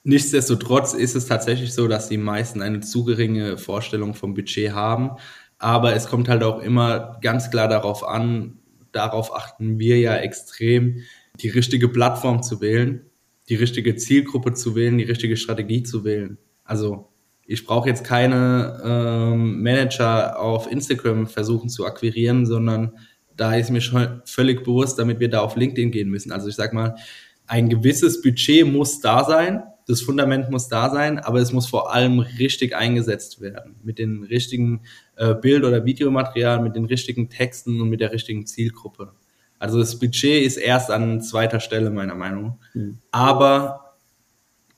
Nichtsdestotrotz 0.02 0.94
ist 0.94 1.14
es 1.14 1.26
tatsächlich 1.26 1.74
so, 1.74 1.86
dass 1.86 2.08
die 2.08 2.16
meisten 2.16 2.62
eine 2.62 2.80
zu 2.80 3.04
geringe 3.04 3.58
Vorstellung 3.58 4.14
vom 4.14 4.34
Budget 4.34 4.72
haben. 4.72 5.10
Aber 5.58 5.94
es 5.94 6.06
kommt 6.08 6.28
halt 6.28 6.42
auch 6.42 6.60
immer 6.60 7.18
ganz 7.20 7.50
klar 7.50 7.68
darauf 7.68 8.02
an, 8.02 8.58
darauf 8.92 9.34
achten 9.34 9.78
wir 9.78 9.98
ja 9.98 10.16
extrem, 10.16 11.02
die 11.38 11.50
richtige 11.50 11.88
Plattform 11.88 12.42
zu 12.42 12.60
wählen, 12.60 13.02
die 13.48 13.56
richtige 13.56 13.96
Zielgruppe 13.96 14.54
zu 14.54 14.74
wählen, 14.74 14.98
die 14.98 15.04
richtige 15.04 15.36
Strategie 15.36 15.82
zu 15.82 16.04
wählen. 16.04 16.38
Also 16.64 17.10
ich 17.44 17.66
brauche 17.66 17.88
jetzt 17.88 18.04
keine 18.04 18.80
ähm, 18.84 19.62
Manager 19.62 20.38
auf 20.40 20.70
Instagram 20.70 21.26
versuchen 21.26 21.68
zu 21.68 21.84
akquirieren, 21.84 22.46
sondern 22.46 22.92
da 23.36 23.54
ist 23.54 23.70
mir 23.70 23.80
schon 23.80 24.22
völlig 24.24 24.64
bewusst, 24.64 24.98
damit 24.98 25.18
wir 25.20 25.28
da 25.28 25.40
auf 25.40 25.56
LinkedIn 25.56 25.90
gehen 25.90 26.10
müssen. 26.10 26.32
Also 26.32 26.48
ich 26.48 26.54
sag 26.54 26.72
mal, 26.72 26.94
ein 27.46 27.68
gewisses 27.68 28.22
Budget 28.22 28.66
muss 28.66 29.00
da 29.00 29.24
sein, 29.24 29.62
das 29.90 30.00
Fundament 30.00 30.50
muss 30.50 30.68
da 30.68 30.90
sein, 30.90 31.18
aber 31.18 31.40
es 31.40 31.52
muss 31.52 31.66
vor 31.66 31.92
allem 31.92 32.20
richtig 32.20 32.74
eingesetzt 32.74 33.40
werden. 33.40 33.76
Mit 33.82 33.98
den 33.98 34.22
richtigen 34.24 34.82
äh, 35.16 35.34
Bild- 35.34 35.64
oder 35.64 35.84
Videomaterial, 35.84 36.62
mit 36.62 36.76
den 36.76 36.84
richtigen 36.84 37.28
Texten 37.28 37.80
und 37.80 37.90
mit 37.90 38.00
der 38.00 38.12
richtigen 38.12 38.46
Zielgruppe. 38.46 39.12
Also 39.58 39.78
das 39.78 39.98
Budget 39.98 40.44
ist 40.44 40.56
erst 40.56 40.90
an 40.90 41.20
zweiter 41.20 41.60
Stelle 41.60 41.90
meiner 41.90 42.14
Meinung. 42.14 42.44
nach. 42.44 42.74
Mhm. 42.74 42.98
Aber 43.10 43.96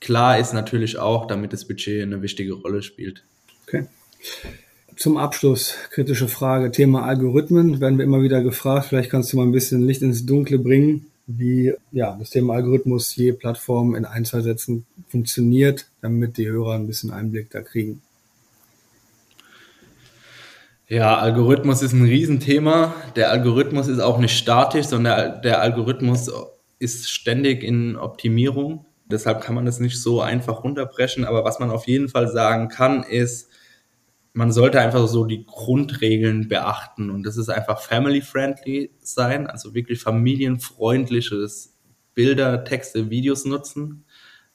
klar 0.00 0.38
ist 0.38 0.52
natürlich 0.52 0.98
auch, 0.98 1.26
damit 1.26 1.52
das 1.52 1.66
Budget 1.66 2.02
eine 2.02 2.22
wichtige 2.22 2.54
Rolle 2.54 2.82
spielt. 2.82 3.22
Okay. 3.66 3.86
Zum 4.96 5.16
Abschluss, 5.16 5.74
kritische 5.90 6.28
Frage, 6.28 6.70
Thema 6.70 7.04
Algorithmen, 7.04 7.80
werden 7.80 7.98
wir 7.98 8.04
immer 8.04 8.22
wieder 8.22 8.42
gefragt. 8.42 8.86
Vielleicht 8.86 9.10
kannst 9.10 9.32
du 9.32 9.36
mal 9.36 9.44
ein 9.44 9.52
bisschen 9.52 9.86
Licht 9.86 10.02
ins 10.02 10.26
Dunkle 10.26 10.58
bringen 10.58 11.11
wie 11.26 11.74
ja, 11.92 12.16
das 12.18 12.30
Thema 12.30 12.54
Algorithmus 12.54 13.14
je 13.16 13.32
Plattform 13.32 13.94
in 13.94 14.04
ein, 14.04 14.24
zwei 14.24 14.40
Sätzen 14.40 14.86
funktioniert, 15.08 15.86
damit 16.00 16.36
die 16.36 16.48
Hörer 16.48 16.74
ein 16.74 16.86
bisschen 16.86 17.10
Einblick 17.10 17.50
da 17.50 17.62
kriegen. 17.62 18.02
Ja, 20.88 21.18
Algorithmus 21.18 21.80
ist 21.80 21.92
ein 21.94 22.04
Riesenthema. 22.04 22.94
Der 23.16 23.30
Algorithmus 23.30 23.88
ist 23.88 24.00
auch 24.00 24.18
nicht 24.18 24.36
statisch, 24.36 24.86
sondern 24.86 25.40
der 25.40 25.62
Algorithmus 25.62 26.30
ist 26.80 27.08
ständig 27.08 27.62
in 27.62 27.96
Optimierung. 27.96 28.84
Deshalb 29.06 29.40
kann 29.42 29.54
man 29.54 29.64
das 29.64 29.80
nicht 29.80 30.02
so 30.02 30.20
einfach 30.20 30.64
runterbrechen. 30.64 31.24
Aber 31.24 31.44
was 31.44 31.60
man 31.60 31.70
auf 31.70 31.86
jeden 31.86 32.08
Fall 32.08 32.28
sagen 32.28 32.68
kann, 32.68 33.04
ist, 33.04 33.48
man 34.34 34.52
sollte 34.52 34.80
einfach 34.80 35.06
so 35.08 35.24
die 35.24 35.44
Grundregeln 35.44 36.48
beachten 36.48 37.10
und 37.10 37.24
das 37.24 37.36
ist 37.36 37.50
einfach 37.50 37.80
family-friendly 37.80 38.92
sein, 39.00 39.46
also 39.46 39.74
wirklich 39.74 40.00
familienfreundliches 40.00 41.78
Bilder, 42.14 42.64
Texte, 42.64 43.10
Videos 43.10 43.44
nutzen, 43.44 44.04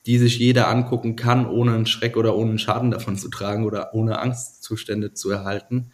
die 0.05 0.17
sich 0.17 0.39
jeder 0.39 0.67
angucken 0.69 1.15
kann, 1.15 1.45
ohne 1.45 1.73
einen 1.73 1.85
Schreck 1.85 2.17
oder 2.17 2.35
ohne 2.35 2.51
einen 2.51 2.59
Schaden 2.59 2.91
davon 2.91 3.17
zu 3.17 3.29
tragen 3.29 3.65
oder 3.65 3.93
ohne 3.93 4.19
Angstzustände 4.19 5.13
zu 5.13 5.29
erhalten. 5.31 5.91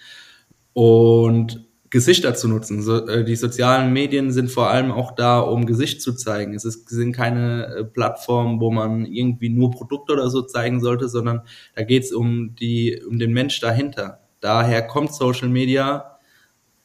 Und 0.74 1.66
Gesichter 1.94 2.34
zu 2.34 2.48
nutzen. 2.48 2.82
So, 2.82 3.06
äh, 3.06 3.24
die 3.24 3.36
sozialen 3.36 3.94
Medien 3.94 4.32
sind 4.32 4.50
vor 4.50 4.72
allem 4.72 4.92
auch 4.92 5.12
da, 5.12 5.40
um 5.40 5.68
Gesicht 5.68 6.02
zu 6.02 6.14
zeigen. 6.14 6.56
Es 6.56 6.66
ist, 6.66 6.90
sind 6.90 7.12
keine 7.12 7.68
äh, 7.68 7.84
Plattformen, 7.84 8.60
wo 8.60 8.72
man 8.72 9.06
irgendwie 9.06 9.50
nur 9.50 9.70
Produkte 9.70 10.14
oder 10.14 10.28
so 10.32 10.42
zeigen 10.42 10.82
sollte, 10.82 11.08
sondern 11.08 11.42
da 11.76 11.84
geht 11.84 12.06
es 12.06 12.12
um 12.12 12.56
um 13.08 13.20
den 13.20 13.32
Mensch 13.32 13.60
dahinter. 13.60 14.22
Daher 14.40 14.82
kommt 14.82 15.14
Social 15.14 15.50
Media. 15.50 16.18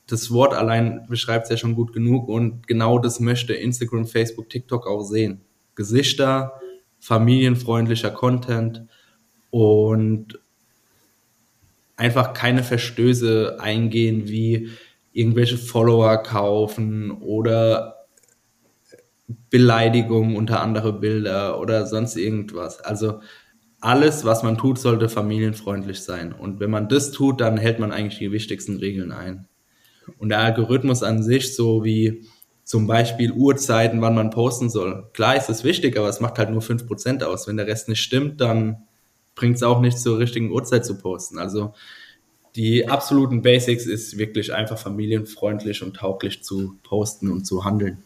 Das 0.07 0.31
Wort 0.31 0.53
allein 0.53 1.07
beschreibt 1.09 1.45
es 1.45 1.51
ja 1.53 1.57
schon 1.57 1.75
gut 1.75 1.95
genug 1.95 2.29
und 2.29 2.69
genau 2.69 2.99
das 2.99 3.19
möchte 3.19 3.55
Instagram, 3.55 4.05
Facebook, 4.05 4.51
TikTok 4.51 4.87
auch 4.87 5.05
sehen. 5.05 5.41
Gesichter, 5.75 6.61
familienfreundlicher 7.01 8.11
Content 8.11 8.85
und 9.49 10.39
einfach 11.97 12.35
keine 12.35 12.63
Verstöße 12.63 13.57
eingehen 13.59 14.29
wie 14.29 14.69
irgendwelche 15.19 15.59
Follower 15.59 16.19
kaufen 16.19 17.11
oder 17.11 18.07
Beleidigungen 19.51 20.37
unter 20.37 20.61
andere 20.61 20.93
Bilder 20.93 21.61
oder 21.61 21.87
sonst 21.87 22.17
irgendwas. 22.17 22.81
Also 22.81 23.21
alles, 23.81 24.25
was 24.25 24.45
man 24.45 24.57
tut, 24.57 24.79
sollte 24.79 25.09
familienfreundlich 25.09 26.01
sein. 26.01 26.33
Und 26.33 26.61
wenn 26.61 26.71
man 26.71 26.89
das 26.89 27.11
tut, 27.11 27.41
dann 27.41 27.59
hält 27.59 27.81
man 27.81 27.91
eigentlich 27.91 28.21
die 28.21 28.31
wichtigsten 28.31 28.77
Regeln 28.77 29.11
ein. 29.11 29.49
Und 30.19 30.29
der 30.29 30.39
Algorithmus 30.39 31.03
an 31.03 31.25
sich, 31.25 31.55
so 31.55 31.85
wie 31.85 32.25
zum 32.63 32.87
Beispiel 32.87 33.33
Uhrzeiten, 33.33 34.01
wann 34.01 34.15
man 34.15 34.31
posten 34.31 34.71
soll. 34.71 35.11
Klar 35.15 35.37
ist 35.37 35.51
es 35.51 35.65
wichtig, 35.65 35.99
aber 35.99 36.09
es 36.09 36.21
macht 36.21 36.39
halt 36.39 36.51
nur 36.51 36.63
fünf 36.63 36.87
Prozent 36.87 37.25
aus. 37.25 37.49
Wenn 37.49 37.57
der 37.57 37.67
Rest 37.67 37.89
nicht 37.89 38.01
stimmt, 38.01 38.41
dann 38.41 38.85
bringt 39.35 39.57
es 39.57 39.65
auch 39.65 39.81
nicht 39.81 39.99
zur 39.99 40.19
richtigen 40.19 40.53
Uhrzeit 40.53 40.87
zu 40.87 40.97
posten. 40.97 41.39
Also 41.39 41.75
die 42.59 42.89
absoluten 42.89 43.41
Basics 43.41 43.87
ist 43.87 44.19
wirklich 44.19 44.53
einfach 44.53 44.79
familienfreundlich 44.79 45.85
und 45.85 45.95
tauglich 45.95 46.43
zu 46.43 46.75
posten 46.83 47.31
und 47.31 47.47
zu 47.47 47.65
handeln. 47.65 47.99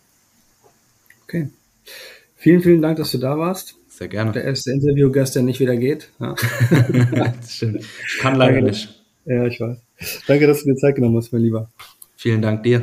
Okay. 1.24 1.48
Vielen, 2.36 2.60
vielen 2.60 2.82
Dank, 2.82 2.98
dass 2.98 3.12
du 3.12 3.18
da 3.18 3.38
warst. 3.38 3.76
Sehr 3.88 4.08
gerne. 4.08 4.32
Der 4.32 4.44
erste 4.44 4.70
Interviewgast, 4.70 5.34
der 5.36 5.42
nicht 5.42 5.58
wieder 5.58 5.74
geht. 5.76 6.10
Ja. 6.20 6.34
stimmt. 7.48 7.86
Kann 8.20 8.34
leider 8.34 8.60
Danke. 8.60 8.68
nicht. 8.68 9.02
Ja, 9.24 9.46
ich 9.46 9.58
weiß. 9.58 9.78
Danke, 10.26 10.46
dass 10.46 10.62
du 10.62 10.70
dir 10.70 10.76
Zeit 10.76 10.96
genommen 10.96 11.16
hast, 11.16 11.32
mein 11.32 11.40
Lieber. 11.42 11.70
Vielen 12.16 12.42
Dank 12.42 12.62
dir. 12.62 12.82